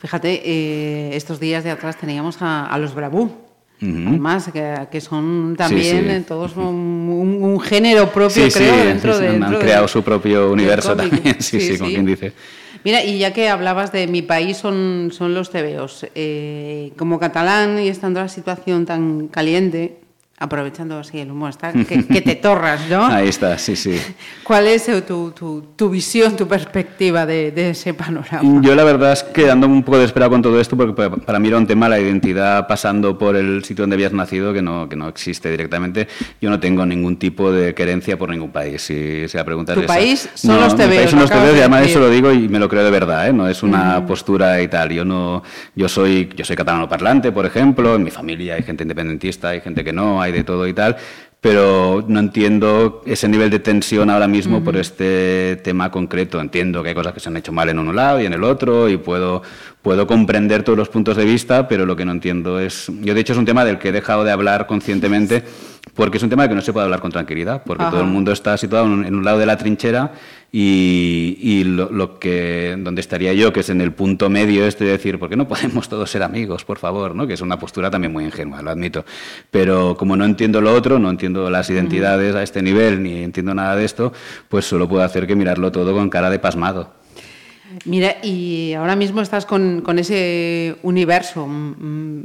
Fíjate, 0.00 0.42
eh, 0.44 1.10
estos 1.14 1.38
días 1.38 1.62
de 1.62 1.70
atrás 1.70 1.98
teníamos 1.98 2.38
a, 2.40 2.76
los 2.78 2.94
Bravú. 2.94 3.30
Además, 3.82 4.50
que, 4.52 5.00
son 5.00 5.54
también 5.56 6.24
todos 6.24 6.56
un, 6.56 7.60
género 7.60 8.10
propio, 8.10 8.48
creo, 8.50 8.76
dentro 8.76 9.18
de. 9.18 9.28
han 9.28 9.58
creado 9.58 9.88
su 9.88 10.02
propio 10.02 10.50
universo 10.50 10.96
también, 10.96 11.36
sí, 11.40 11.60
sí, 11.60 11.78
como 11.78 11.90
quien 11.90 12.06
dice. 12.06 12.32
Mira, 12.82 13.04
y 13.04 13.18
ya 13.18 13.32
que 13.32 13.48
hablabas 13.48 13.92
de 13.92 14.06
mi 14.06 14.22
país, 14.22 14.56
son, 14.56 15.10
son 15.12 15.34
los 15.34 15.50
tebeos. 15.50 16.06
Eh, 16.14 16.92
como 16.96 17.18
catalán 17.18 17.78
y 17.78 17.88
estando 17.88 18.20
la 18.20 18.28
situación 18.28 18.86
tan 18.86 19.28
caliente, 19.28 19.98
aprovechando 20.40 20.98
así 20.98 21.18
el 21.18 21.30
humor, 21.30 21.50
está, 21.50 21.70
que, 21.88 22.22
te 22.22 22.34
torras, 22.34 22.88
¿no? 22.88 23.06
Ahí 23.06 23.28
está, 23.28 23.58
sí, 23.58 23.76
sí. 23.76 24.00
¿Cuál 24.42 24.66
es 24.66 24.88
eh, 24.88 25.02
tu, 25.02 25.30
tu, 25.30 25.90
visión, 25.90 26.34
tu 26.34 26.48
perspectiva 26.48 27.26
de, 27.26 27.70
ese 27.70 27.92
panorama? 27.92 28.60
Yo 28.62 28.74
la 28.74 28.82
verdad 28.82 29.12
es 29.12 29.22
que 29.22 29.50
ando 29.50 29.66
un 29.66 29.82
poco 29.82 29.98
desesperado 29.98 30.32
con 30.32 30.42
todo 30.42 30.58
esto 30.58 30.78
porque 30.78 31.10
para 31.10 31.38
mí 31.38 31.48
era 31.48 31.58
un 31.58 31.66
tema 31.66 31.90
la 31.90 32.00
identidad 32.00 32.66
pasando 32.66 33.18
por 33.18 33.36
el 33.36 33.62
sitio 33.64 33.82
donde 33.82 33.94
habías 33.94 34.14
nacido 34.14 34.54
que 34.54 34.62
no, 34.62 34.88
que 34.88 34.96
no 34.96 35.08
existe 35.08 35.50
directamente. 35.50 36.08
Yo 36.40 36.48
no 36.48 36.58
tengo 36.58 36.86
ningún 36.86 37.18
tipo 37.18 37.52
de 37.52 37.74
querencia 37.74 38.16
por 38.16 38.30
ningún 38.30 38.50
país. 38.50 38.80
Si, 38.80 39.28
si 39.28 39.36
la 39.36 39.44
pregunta 39.44 39.74
¿Tu 39.74 39.80
es 39.80 39.86
país 39.86 40.28
son 40.34 40.58
los 40.58 40.72
Mi 40.72 40.84
país 40.86 41.10
son 41.10 41.20
los 41.20 41.30
TVOs 41.30 41.54
y 41.54 41.58
además 41.58 41.86
eso 41.86 42.00
lo 42.00 42.08
digo 42.08 42.32
y 42.32 42.48
me 42.48 42.58
lo 42.58 42.68
creo 42.68 42.82
de 42.82 42.90
verdad, 42.90 43.28
¿eh? 43.28 43.32
no 43.34 43.46
es 43.46 43.62
una 43.62 44.06
postura 44.06 44.62
y 44.62 44.68
tal. 44.68 44.90
Yo, 44.90 45.04
no, 45.04 45.42
yo, 45.74 45.86
soy, 45.86 46.30
yo 46.34 46.46
soy 46.46 46.56
catalano 46.56 46.88
parlante, 46.88 47.30
por 47.30 47.44
ejemplo, 47.44 47.96
en 47.96 48.04
mi 48.04 48.10
familia 48.10 48.54
hay 48.54 48.62
gente 48.62 48.84
independentista, 48.84 49.50
hay 49.50 49.60
gente 49.60 49.84
que 49.84 49.92
no, 49.92 50.22
hay 50.22 50.29
de 50.32 50.44
todo 50.44 50.66
y 50.66 50.72
tal, 50.72 50.96
pero 51.40 52.04
no 52.06 52.20
entiendo 52.20 53.02
ese 53.06 53.26
nivel 53.28 53.48
de 53.48 53.60
tensión 53.60 54.10
ahora 54.10 54.28
mismo 54.28 54.62
por 54.62 54.76
este 54.76 55.56
tema 55.64 55.90
concreto. 55.90 56.38
Entiendo 56.38 56.82
que 56.82 56.90
hay 56.90 56.94
cosas 56.94 57.14
que 57.14 57.20
se 57.20 57.30
han 57.30 57.36
hecho 57.36 57.52
mal 57.52 57.68
en 57.70 57.78
uno 57.78 57.92
lado 57.92 58.20
y 58.20 58.26
en 58.26 58.34
el 58.34 58.44
otro 58.44 58.88
y 58.90 58.98
puedo, 58.98 59.42
puedo 59.82 60.06
comprender 60.06 60.62
todos 60.62 60.78
los 60.78 60.88
puntos 60.88 61.16
de 61.16 61.24
vista, 61.24 61.68
pero 61.68 61.86
lo 61.86 61.96
que 61.96 62.04
no 62.04 62.12
entiendo 62.12 62.60
es... 62.60 62.90
Yo 63.00 63.14
de 63.14 63.20
hecho 63.20 63.32
es 63.32 63.38
un 63.38 63.46
tema 63.46 63.64
del 63.64 63.78
que 63.78 63.88
he 63.88 63.92
dejado 63.92 64.24
de 64.24 64.30
hablar 64.30 64.66
conscientemente 64.66 65.44
porque 65.94 66.18
es 66.18 66.22
un 66.22 66.30
tema 66.30 66.42
del 66.42 66.50
que 66.50 66.54
no 66.54 66.60
se 66.60 66.72
puede 66.72 66.84
hablar 66.84 67.00
con 67.00 67.10
tranquilidad, 67.10 67.62
porque 67.64 67.84
todo 67.90 68.00
el 68.00 68.06
mundo 68.06 68.32
está 68.32 68.56
situado 68.56 68.86
en 68.86 69.14
un 69.14 69.24
lado 69.24 69.38
de 69.38 69.46
la 69.46 69.56
trinchera 69.56 70.12
y, 70.52 71.62
lo, 71.64 72.18
que 72.18 72.76
donde 72.78 73.00
estaría 73.00 73.32
yo, 73.32 73.52
que 73.52 73.60
es 73.60 73.70
en 73.70 73.80
el 73.80 73.92
punto 73.92 74.28
medio 74.28 74.66
este 74.66 74.84
de 74.84 74.92
decir, 74.92 75.18
¿por 75.18 75.28
qué 75.28 75.36
no 75.36 75.48
podemos 75.48 75.88
todos 75.88 76.10
ser 76.10 76.22
amigos, 76.22 76.64
por 76.64 76.78
favor? 76.78 77.14
¿no? 77.14 77.26
Que 77.26 77.34
es 77.34 77.40
una 77.40 77.58
postura 77.58 77.90
también 77.90 78.12
muy 78.12 78.24
ingenua, 78.24 78.62
lo 78.62 78.70
admito. 78.70 79.04
Pero 79.50 79.96
como 79.96 80.16
no 80.16 80.24
entiendo 80.24 80.60
lo 80.60 80.74
otro, 80.74 80.98
no 80.98 81.10
entiendo 81.10 81.48
las 81.50 81.70
identidades 81.70 82.34
a 82.34 82.42
este 82.42 82.62
nivel, 82.62 83.02
ni 83.02 83.22
entiendo 83.22 83.54
nada 83.54 83.76
de 83.76 83.84
esto, 83.84 84.12
pues 84.48 84.66
solo 84.66 84.88
puedo 84.88 85.02
hacer 85.02 85.26
que 85.26 85.36
mirarlo 85.36 85.72
todo 85.72 85.94
con 85.94 86.10
cara 86.10 86.30
de 86.30 86.38
pasmado. 86.38 86.99
Mira, 87.84 88.16
y 88.22 88.72
ahora 88.74 88.96
mismo 88.96 89.20
estás 89.20 89.46
con, 89.46 89.80
con 89.82 89.98
ese 89.98 90.76
universo. 90.82 91.46
Mm, 91.46 92.22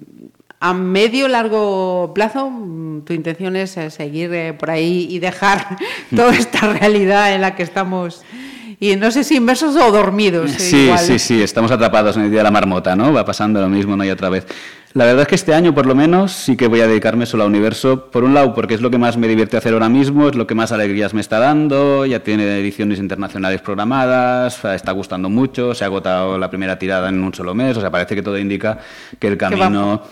a 0.60 0.74
medio 0.74 1.28
largo 1.28 2.12
plazo, 2.14 2.50
mm, 2.50 3.02
tu 3.06 3.14
intención 3.14 3.56
es 3.56 3.78
eh, 3.78 3.92
seguir 3.92 4.34
eh, 4.34 4.54
por 4.54 4.72
ahí 4.72 5.08
y 5.10 5.20
dejar 5.20 5.78
toda 6.16 6.36
esta 6.36 6.74
realidad 6.74 7.34
en 7.34 7.42
la 7.42 7.56
que 7.56 7.64
estamos. 7.64 8.24
Y 8.86 8.96
no 8.98 9.10
sé 9.10 9.24
si 9.24 9.38
inmersos 9.38 9.76
o 9.76 9.92
dormidos. 9.92 10.52
Eh, 10.52 10.60
sí, 10.60 10.92
sí, 11.00 11.18
sí, 11.18 11.42
estamos 11.42 11.72
atrapados 11.72 12.18
en 12.18 12.24
el 12.26 12.30
día 12.30 12.42
de 12.42 12.44
la 12.44 12.52
marmota, 12.52 12.96
¿no? 12.96 13.12
Va 13.12 13.26
pasando 13.26 13.60
lo 13.60 13.68
mismo 13.68 13.96
una 13.96 14.06
y 14.06 14.12
otra 14.12 14.30
vez. 14.30 14.46
La 14.94 15.06
verdad 15.06 15.24
es 15.24 15.28
que 15.28 15.34
este 15.34 15.56
año, 15.56 15.74
por 15.74 15.88
lo 15.88 15.96
menos, 15.96 16.34
sí 16.34 16.56
que 16.56 16.68
voy 16.68 16.82
a 16.82 16.88
dedicarme 16.88 17.26
solo 17.26 17.46
a 17.46 17.48
Universo. 17.48 18.12
Por 18.12 18.24
un 18.24 18.36
lado, 18.36 18.54
porque 18.54 18.76
es 18.76 18.82
lo 18.82 18.92
que 18.92 19.00
más 19.00 19.18
me 19.18 19.28
divierte 19.28 19.58
hacer 19.58 19.74
ahora 19.74 19.90
mismo, 19.90 20.30
es 20.30 20.36
lo 20.36 20.46
que 20.46 20.54
más 20.54 20.72
alegrías 20.72 21.16
me 21.16 21.22
está 21.22 21.40
dando. 21.40 22.06
Ya 22.06 22.20
tiene 22.20 22.60
ediciones 22.60 23.00
internacionales 23.00 23.60
programadas, 23.62 24.64
está 24.64 24.92
gustando 24.92 25.32
mucho, 25.32 25.74
se 25.74 25.84
ha 25.84 25.88
agotado 25.88 26.38
la 26.38 26.52
primera 26.52 26.78
tirada 26.78 27.10
en 27.10 27.24
un 27.24 27.34
solo 27.34 27.56
mes. 27.56 27.76
O 27.78 27.82
sea, 27.82 27.90
parece 27.90 28.14
que 28.14 28.22
todo 28.22 28.38
indica 28.38 28.78
que 29.18 29.28
el 29.28 29.38
camino 29.38 30.04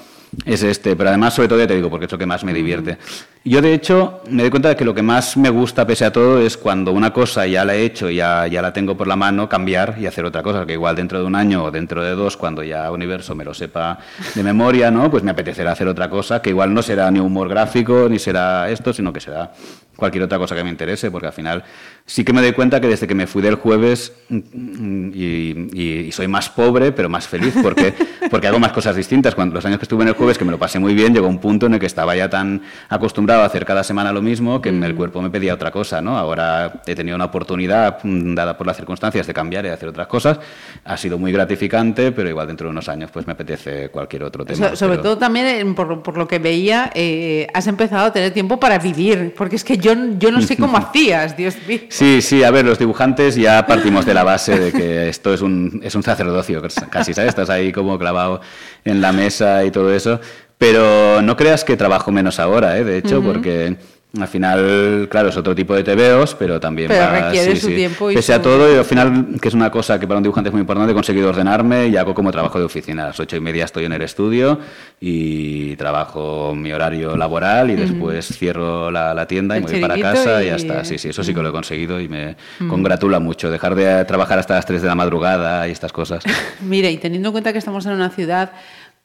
es 0.45 0.63
este, 0.63 0.95
pero 0.95 1.09
además 1.09 1.33
sobre 1.33 1.47
todo 1.47 1.59
ya 1.59 1.67
te 1.67 1.75
digo, 1.75 1.89
porque 1.89 2.05
es 2.05 2.11
lo 2.11 2.17
que 2.17 2.25
más 2.25 2.43
me 2.43 2.53
divierte. 2.53 2.97
Yo 3.45 3.61
de 3.61 3.73
hecho 3.73 4.21
me 4.29 4.43
doy 4.43 4.49
cuenta 4.49 4.69
de 4.69 4.75
que 4.75 4.85
lo 4.85 4.93
que 4.93 5.01
más 5.01 5.35
me 5.35 5.49
gusta 5.49 5.85
pese 5.85 6.05
a 6.05 6.13
todo 6.13 6.39
es 6.39 6.57
cuando 6.57 6.91
una 6.91 7.11
cosa 7.11 7.45
ya 7.45 7.65
la 7.65 7.75
he 7.75 7.83
hecho, 7.83 8.09
ya, 8.09 8.47
ya 8.47 8.61
la 8.61 8.71
tengo 8.71 8.95
por 8.95 9.07
la 9.07 9.15
mano, 9.15 9.49
cambiar 9.49 9.97
y 9.99 10.05
hacer 10.05 10.23
otra 10.25 10.41
cosa, 10.41 10.65
que 10.65 10.73
igual 10.73 10.95
dentro 10.95 11.19
de 11.19 11.25
un 11.25 11.35
año 11.35 11.65
o 11.65 11.71
dentro 11.71 12.01
de 12.03 12.11
dos, 12.11 12.37
cuando 12.37 12.63
ya 12.63 12.89
Universo 12.89 13.35
me 13.35 13.43
lo 13.43 13.53
sepa 13.53 13.99
de 14.33 14.43
memoria, 14.43 14.91
¿no? 14.91 15.11
pues 15.11 15.23
me 15.23 15.31
apetecerá 15.31 15.73
hacer 15.73 15.87
otra 15.87 16.09
cosa, 16.09 16.41
que 16.41 16.51
igual 16.51 16.73
no 16.73 16.81
será 16.81 17.11
ni 17.11 17.19
humor 17.19 17.49
gráfico, 17.49 18.07
ni 18.09 18.17
será 18.17 18.69
esto, 18.69 18.93
sino 18.93 19.11
que 19.11 19.19
será 19.19 19.51
cualquier 19.95 20.23
otra 20.23 20.37
cosa 20.37 20.55
que 20.55 20.63
me 20.63 20.69
interese, 20.69 21.11
porque 21.11 21.27
al 21.27 21.33
final 21.33 21.63
sí 22.05 22.23
que 22.23 22.33
me 22.33 22.41
doy 22.41 22.53
cuenta 22.53 22.81
que 22.81 22.87
desde 22.87 23.07
que 23.07 23.15
me 23.15 23.27
fui 23.27 23.41
del 23.41 23.55
jueves 23.55 24.13
mm, 24.29 25.11
y, 25.13 26.11
soy 26.11 26.27
más 26.27 26.49
pobre, 26.49 26.91
pero 26.91 27.09
más 27.09 27.27
feliz, 27.27 27.53
porque, 27.61 27.93
porque 28.29 28.47
hago 28.47 28.59
más 28.59 28.71
cosas 28.71 28.95
distintas. 28.95 29.35
Cuando 29.35 29.55
los 29.55 29.65
años 29.65 29.79
que 29.79 29.85
estuve 29.85 30.03
en 30.03 30.09
el 30.09 30.15
que 30.37 30.45
me 30.45 30.51
lo 30.51 30.57
pasé 30.57 30.79
muy 30.79 30.93
bien, 30.93 31.13
llegó 31.13 31.27
un 31.27 31.39
punto 31.39 31.65
en 31.65 31.73
el 31.73 31.79
que 31.79 31.85
estaba 31.85 32.15
ya 32.15 32.29
tan 32.29 32.61
acostumbrado 32.89 33.43
a 33.43 33.45
hacer 33.45 33.65
cada 33.65 33.83
semana 33.83 34.11
lo 34.11 34.21
mismo 34.21 34.61
que 34.61 34.69
el 34.69 34.75
mm. 34.75 34.95
cuerpo 34.95 35.21
me 35.21 35.29
pedía 35.29 35.53
otra 35.53 35.71
cosa. 35.71 36.01
¿no? 36.01 36.17
Ahora 36.17 36.81
he 36.85 36.95
tenido 36.95 37.15
una 37.15 37.25
oportunidad, 37.25 37.99
mm, 38.03 38.33
dada 38.35 38.57
por 38.57 38.67
las 38.67 38.77
circunstancias, 38.77 39.27
de 39.27 39.33
cambiar 39.33 39.65
y 39.65 39.67
de 39.67 39.73
hacer 39.73 39.89
otras 39.89 40.07
cosas. 40.07 40.39
Ha 40.85 40.97
sido 40.97 41.17
muy 41.17 41.31
gratificante, 41.31 42.11
pero 42.11 42.29
igual 42.29 42.47
dentro 42.47 42.67
de 42.67 42.71
unos 42.71 42.89
años 42.89 43.11
pues 43.11 43.27
me 43.27 43.33
apetece 43.33 43.89
cualquier 43.89 44.23
otro 44.23 44.45
tema. 44.45 44.75
sobre 44.75 44.97
todo 44.97 45.17
también, 45.17 45.75
por, 45.75 46.01
por, 46.01 46.17
lo 46.17 46.27
que 46.27 46.39
veía, 46.39 46.91
eh, 46.93 47.47
has 47.53 47.67
empezado 47.67 48.05
a 48.05 48.13
tener 48.13 48.31
tiempo 48.31 48.59
para 48.59 48.79
vivir, 48.79 49.33
porque 49.37 49.55
es 49.55 49.63
que 49.63 49.77
yo, 49.77 49.93
yo 50.17 50.31
no 50.31 50.41
sé 50.41 50.57
cómo 50.57 50.77
hacías, 50.83 51.35
Dios 51.35 51.55
mío. 51.67 51.79
Sí, 51.89 52.21
sí, 52.21 52.43
a 52.43 52.51
ver, 52.51 52.65
los 52.65 52.79
dibujantes 52.79 53.35
ya 53.35 53.65
partimos 53.67 54.05
de 54.05 54.13
la 54.13 54.23
base 54.23 54.59
de 54.59 54.71
que 54.71 55.09
esto 55.09 55.33
es 55.33 55.41
un, 55.41 55.81
es 55.83 55.95
un 55.95 56.03
sacerdocio, 56.03 56.61
casi, 56.89 57.13
¿sabes? 57.13 57.29
Estás 57.29 57.49
ahí 57.49 57.71
como 57.71 57.97
clavado 57.97 58.41
en 58.85 59.01
la 59.01 59.11
mesa 59.11 59.63
y 59.63 59.71
todo 59.71 59.93
eso. 59.93 60.12
Pero 60.57 61.21
no 61.21 61.35
creas 61.35 61.63
que 61.63 61.75
trabajo 61.75 62.11
menos 62.11 62.39
ahora, 62.39 62.77
¿eh? 62.77 62.83
De 62.83 62.97
hecho, 62.97 63.21
porque 63.21 63.75
al 64.21 64.27
final, 64.27 65.07
claro, 65.09 65.29
es 65.29 65.37
otro 65.37 65.55
tipo 65.55 65.73
de 65.73 65.83
tebeos, 65.83 66.35
pero 66.35 66.59
también 66.59 66.87
pero 66.87 67.09
requiere 67.09 67.55
su 67.55 67.69
tiempo 67.69 68.11
y 68.11 68.13
Pese 68.13 68.31
a 68.31 68.39
todo, 68.39 68.71
y 68.71 68.77
al 68.77 68.85
final, 68.85 69.39
que 69.41 69.47
es 69.47 69.55
una 69.55 69.71
cosa 69.71 69.99
que 69.99 70.07
para 70.07 70.19
un 70.19 70.23
dibujante 70.23 70.49
es 70.49 70.53
muy 70.53 70.61
importante, 70.61 70.91
he 70.91 70.93
conseguido 70.93 71.29
ordenarme 71.29 71.87
y 71.87 71.97
hago 71.97 72.13
como 72.13 72.31
trabajo 72.31 72.59
de 72.59 72.65
oficina. 72.65 73.05
A 73.05 73.07
las 73.07 73.19
ocho 73.19 73.35
y 73.35 73.39
media 73.39 73.65
estoy 73.65 73.85
en 73.85 73.93
el 73.93 74.03
estudio 74.03 74.59
y 75.01 75.75
trabajo 75.77 76.53
mi 76.55 76.71
horario 76.71 77.17
laboral 77.17 77.71
y 77.71 77.75
después 77.75 78.27
cierro 78.27 78.91
la, 78.91 79.25
tienda 79.25 79.57
y 79.57 79.61
me 79.61 79.71
voy 79.71 79.81
para 79.81 79.97
casa 79.97 80.43
y... 80.43 80.47
ya 80.47 80.57
está. 80.57 80.85
Sí, 80.85 80.99
sí, 80.99 81.09
eso 81.09 81.23
sí 81.23 81.33
que 81.33 81.41
lo 81.41 81.49
he 81.49 81.51
conseguido 81.51 81.99
y 81.99 82.07
me 82.07 82.35
congratula 82.69 83.19
mucho. 83.19 83.49
Dejar 83.49 83.73
de 83.73 84.05
trabajar 84.05 84.37
hasta 84.37 84.53
las 84.53 84.67
tres 84.67 84.83
de 84.83 84.89
la 84.89 84.95
madrugada 84.95 85.67
y 85.67 85.71
estas 85.71 85.91
cosas. 85.91 86.23
Mira, 86.61 86.87
y 86.91 86.97
teniendo 86.97 87.29
en 87.29 87.31
cuenta 87.31 87.51
que 87.51 87.57
estamos 87.57 87.83
en 87.87 87.93
una 87.93 88.11
ciudad 88.11 88.51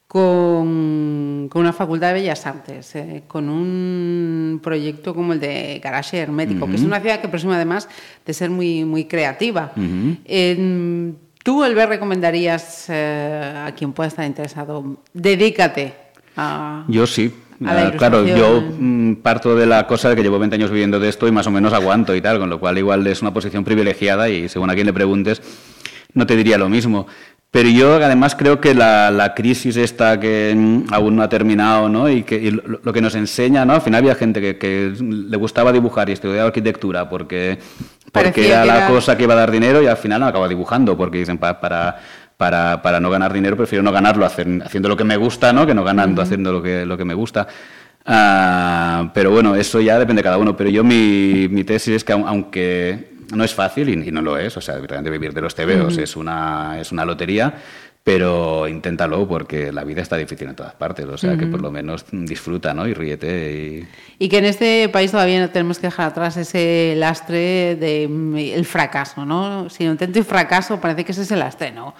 con, 0.09 1.51
una 1.55 1.73
facultad 1.75 2.09
de 2.09 2.15
Bellas 2.15 2.47
Artes, 2.47 2.97
eh, 2.97 3.25
con 3.29 3.51
un 3.51 4.59
proyecto 4.63 5.15
como 5.15 5.35
el 5.35 5.41
de 5.41 5.81
Garage 5.85 6.19
Hermético, 6.19 6.67
que 6.67 6.77
es 6.77 6.83
una 6.83 6.99
ciudad 6.99 7.21
que 7.21 7.29
presume 7.29 7.57
además 7.57 7.89
de 8.25 8.33
ser 8.33 8.49
muy, 8.49 8.87
muy 8.87 9.05
creativa. 9.05 9.73
¿Tú, 11.45 11.65
Elber, 11.65 11.89
recomendarías 11.89 12.87
eh, 12.89 13.65
a 13.67 13.73
quien 13.73 13.93
pueda 13.93 14.09
estar 14.09 14.27
interesado, 14.27 14.99
dedícate 15.15 15.95
a... 16.37 16.85
Yo 16.89 17.07
sí, 17.07 17.33
ah, 17.65 17.93
claro, 17.97 18.27
yo 18.27 18.63
mm, 18.79 19.17
parto 19.17 19.55
de 19.57 19.67
la 19.67 19.87
cosa 19.87 20.11
de 20.11 20.17
que 20.17 20.23
llevo 20.23 20.39
20 20.39 20.57
años 20.57 20.71
viviendo 20.71 20.99
de 21.01 21.09
esto 21.09 21.27
y 21.29 21.33
más 21.33 21.47
o 21.47 21.51
menos 21.51 21.73
aguanto 21.73 22.15
y 22.15 22.21
tal, 22.21 22.39
con 22.39 22.51
lo 22.51 22.61
cual 22.61 22.77
igual 22.77 23.07
es 23.07 23.23
una 23.23 23.33
posición 23.33 23.65
privilegiada 23.65 24.29
y 24.29 24.49
según 24.49 24.69
a 24.69 24.75
quien 24.75 24.87
le 24.87 24.93
preguntes 24.93 25.41
no 26.13 26.27
te 26.27 26.37
diría 26.37 26.59
lo 26.59 26.69
mismo. 26.69 27.07
Pero 27.51 27.71
yo 27.71 27.95
además 27.95 28.35
creo 28.35 28.61
que 28.61 28.75
la, 28.75 29.11
la 29.11 29.35
crisis 29.35 29.79
esta 29.79 30.21
que 30.21 30.53
mm, 30.55 30.93
aún 30.93 31.17
no 31.17 31.23
ha 31.23 31.31
terminado, 31.31 31.89
¿no? 31.89 32.09
Y, 32.11 32.23
que, 32.23 32.37
y 32.37 32.51
lo, 32.51 32.63
lo 32.83 32.93
que 32.93 33.01
nos 33.01 33.15
enseña, 33.15 33.65
¿no? 33.65 33.73
Al 33.73 33.81
final 33.81 34.01
había 34.01 34.15
gente 34.15 34.41
que, 34.41 34.59
que 34.59 34.93
le 35.01 35.37
gustaba 35.39 35.73
dibujar 35.73 36.11
y 36.11 36.13
estudiaba 36.13 36.49
arquitectura 36.49 37.09
porque, 37.09 37.59
porque 38.13 38.49
era 38.49 38.65
la 38.67 38.75
cosa 38.89 39.17
que 39.17 39.23
iba 39.25 39.33
a 39.33 39.39
dar 39.39 39.51
dinero 39.51 39.83
y 39.83 39.87
al 39.87 39.97
final 39.97 40.21
no 40.21 40.27
acaba 40.27 40.47
dibujando 40.47 40.95
porque 40.97 41.19
dicen 41.19 41.39
pa- 41.39 41.59
para, 41.59 41.99
para, 42.37 42.83
para 42.83 43.01
no 43.01 43.09
ganar 43.09 43.33
dinero 43.33 43.57
prefiero 43.57 43.83
no 43.83 43.93
ganarlo 43.93 44.27
hacer- 44.27 44.63
haciendo 44.63 44.91
lo 44.91 44.97
que 44.99 45.05
me 45.05 45.17
gusta, 45.17 45.51
¿no? 45.53 45.67
Que 45.67 45.73
no 45.75 45.85
ganando 45.85 46.21
haciendo 46.21 46.53
lo 46.53 46.63
que, 46.63 46.85
lo 46.85 46.99
que 46.99 47.05
me 47.07 47.15
gusta. 47.15 47.49
Ah, 48.05 49.11
pero 49.15 49.31
bueno, 49.31 49.55
eso 49.55 49.81
ya 49.81 49.99
depende 49.99 50.21
de 50.21 50.25
cada 50.25 50.39
uno. 50.39 50.55
Pero 50.57 50.71
yo 50.71 50.85
mi, 50.85 51.49
mi 51.51 51.65
tesis 51.65 51.97
es 51.97 52.05
que 52.05 52.13
aun- 52.13 52.25
aunque 52.27 53.17
no 53.33 53.45
es 53.45 53.55
fácil 53.55 53.89
y, 53.89 54.09
y 54.09 54.13
no 54.13 54.23
lo 54.23 54.39
es, 54.39 54.57
o 54.57 54.61
sea, 54.61 54.77
realmente 54.77 55.11
vivir 55.11 55.33
de 55.33 55.41
los 55.41 55.55
tebeos 55.55 55.99
es, 55.99 56.17
una, 56.17 56.81
es 56.81 56.93
una 56.93 57.05
lotería, 57.05 57.55
pero 58.09 58.67
inténtalo 58.69 59.29
porque 59.29 59.71
la 59.71 59.85
vida 59.85 60.01
está 60.01 60.17
difícil 60.17 60.49
en 60.49 60.57
todas 60.57 60.75
partes, 60.75 61.05
o 61.05 61.19
sea, 61.19 61.37
que 61.37 61.47
por 61.47 61.61
lo 61.61 61.71
menos 61.71 62.07
disfruta, 62.11 62.73
¿no? 62.73 62.87
Y 62.87 62.95
ríete 62.95 63.53
y... 63.53 63.89
Y 64.19 64.29
que 64.31 64.39
en 64.39 64.47
este 64.47 64.89
país 64.89 65.11
todavía 65.11 65.41
no 65.41 65.51
tenemos 65.51 65.79
que 65.79 65.89
dejar 65.89 66.07
atrás 66.07 66.39
ese 66.39 66.95
lastre 66.97 67.77
del 67.77 68.65
fracaso, 68.65 69.27
¿no? 69.27 69.69
Si 69.69 69.85
no 69.85 69.91
intento 69.91 70.21
y 70.21 70.23
fracaso, 70.23 70.81
parece 70.81 71.05
que 71.05 71.13
ese 71.13 71.23
es 71.23 71.31
el 71.33 71.41
lastre, 71.41 71.71
¿no? 71.71 71.95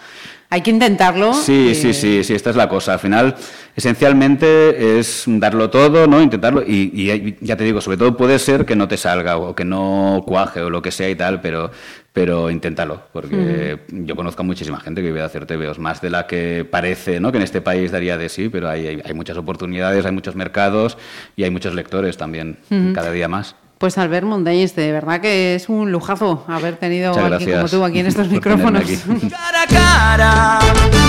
Hay 0.51 0.63
que 0.63 0.71
intentarlo. 0.71 1.35
Sí, 1.35 1.71
eh, 1.71 1.75
sí, 1.75 1.93
sí, 1.93 2.25
sí, 2.25 2.35
esta 2.35 2.49
es 2.49 2.57
la 2.57 2.71
cosa. 2.71 2.95
Al 2.95 2.99
final, 2.99 3.37
esencialmente 3.77 4.99
es 4.99 5.25
darlo 5.27 5.69
todo, 5.69 6.07
¿no? 6.07 6.23
Intentarlo. 6.23 6.63
Y, 6.63 6.91
y 6.95 7.37
ya 7.43 7.57
te 7.57 7.65
digo, 7.65 7.83
sobre 7.83 7.99
todo 7.99 8.17
puede 8.17 8.39
ser 8.39 8.65
que 8.65 8.75
no 8.75 8.89
te 8.89 8.97
salga 8.97 9.37
o 9.37 9.55
que 9.55 9.67
no 9.67 10.23
cuaje 10.27 10.63
o 10.63 10.71
lo 10.71 10.81
que 10.81 10.91
sea 10.91 11.11
y 11.11 11.17
tal, 11.17 11.43
pero, 11.43 11.71
pero 12.15 12.51
inténtalo. 12.51 13.03
Porque 13.13 13.81
yo 13.91 14.17
conozco 14.17 14.41
a 14.41 14.47
muchísima 14.47 14.81
gente 14.81 15.03
que 15.03 15.09
vive 15.09 15.21
de 15.21 15.27
hacer 15.27 15.45
TVOs, 15.45 15.79
más 15.79 16.01
de 16.01 16.09
la 16.09 16.27
que 16.27 16.67
parece, 16.69 17.21
¿no? 17.21 17.31
Que 17.31 17.37
en 17.37 17.45
este 17.45 17.61
país 17.61 17.93
daría 17.93 18.17
de 18.17 18.31
sí, 18.31 18.49
pero 18.49 18.71
hay, 18.71 18.87
hay, 18.87 19.03
hay 19.05 19.13
muchas 19.13 19.37
oportunidades, 19.37 20.07
hay 20.07 20.13
muchos 20.13 20.35
mercados 20.35 20.97
y 21.37 21.45
hay 21.45 21.51
muchos 21.51 21.75
lectores 21.75 22.17
también, 22.17 22.57
cada 22.95 23.13
día 23.13 23.29
más. 23.29 23.55
Pues 23.79 23.97
Albert 23.97 24.27
Montañez, 24.27 24.75
de 24.75 24.91
verdad 24.91 25.21
que 25.21 25.55
es 25.55 25.69
un 25.69 25.93
lujazo 25.93 26.45
haber 26.49 26.77
tenido 26.77 27.17
a 27.17 27.27
alguien 27.27 27.53
como 27.53 27.69
tú 27.69 27.85
aquí 27.85 28.01
en 28.01 28.07
estos 28.13 28.29
micrófonos. 28.29 28.83
Cara 29.31 29.63
a 29.63 29.67
cara, 29.67 30.59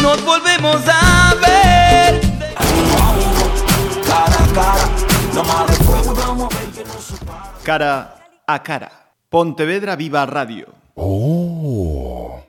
nos 0.03 0.23
volvemos 0.23 0.75
a 0.87 1.33
ver. 1.41 2.21
Cara 7.63 8.15
a 8.47 8.63
cara. 8.63 8.91
Pontevedra 9.29 9.95
Viva 9.95 10.25
Radio. 10.25 10.67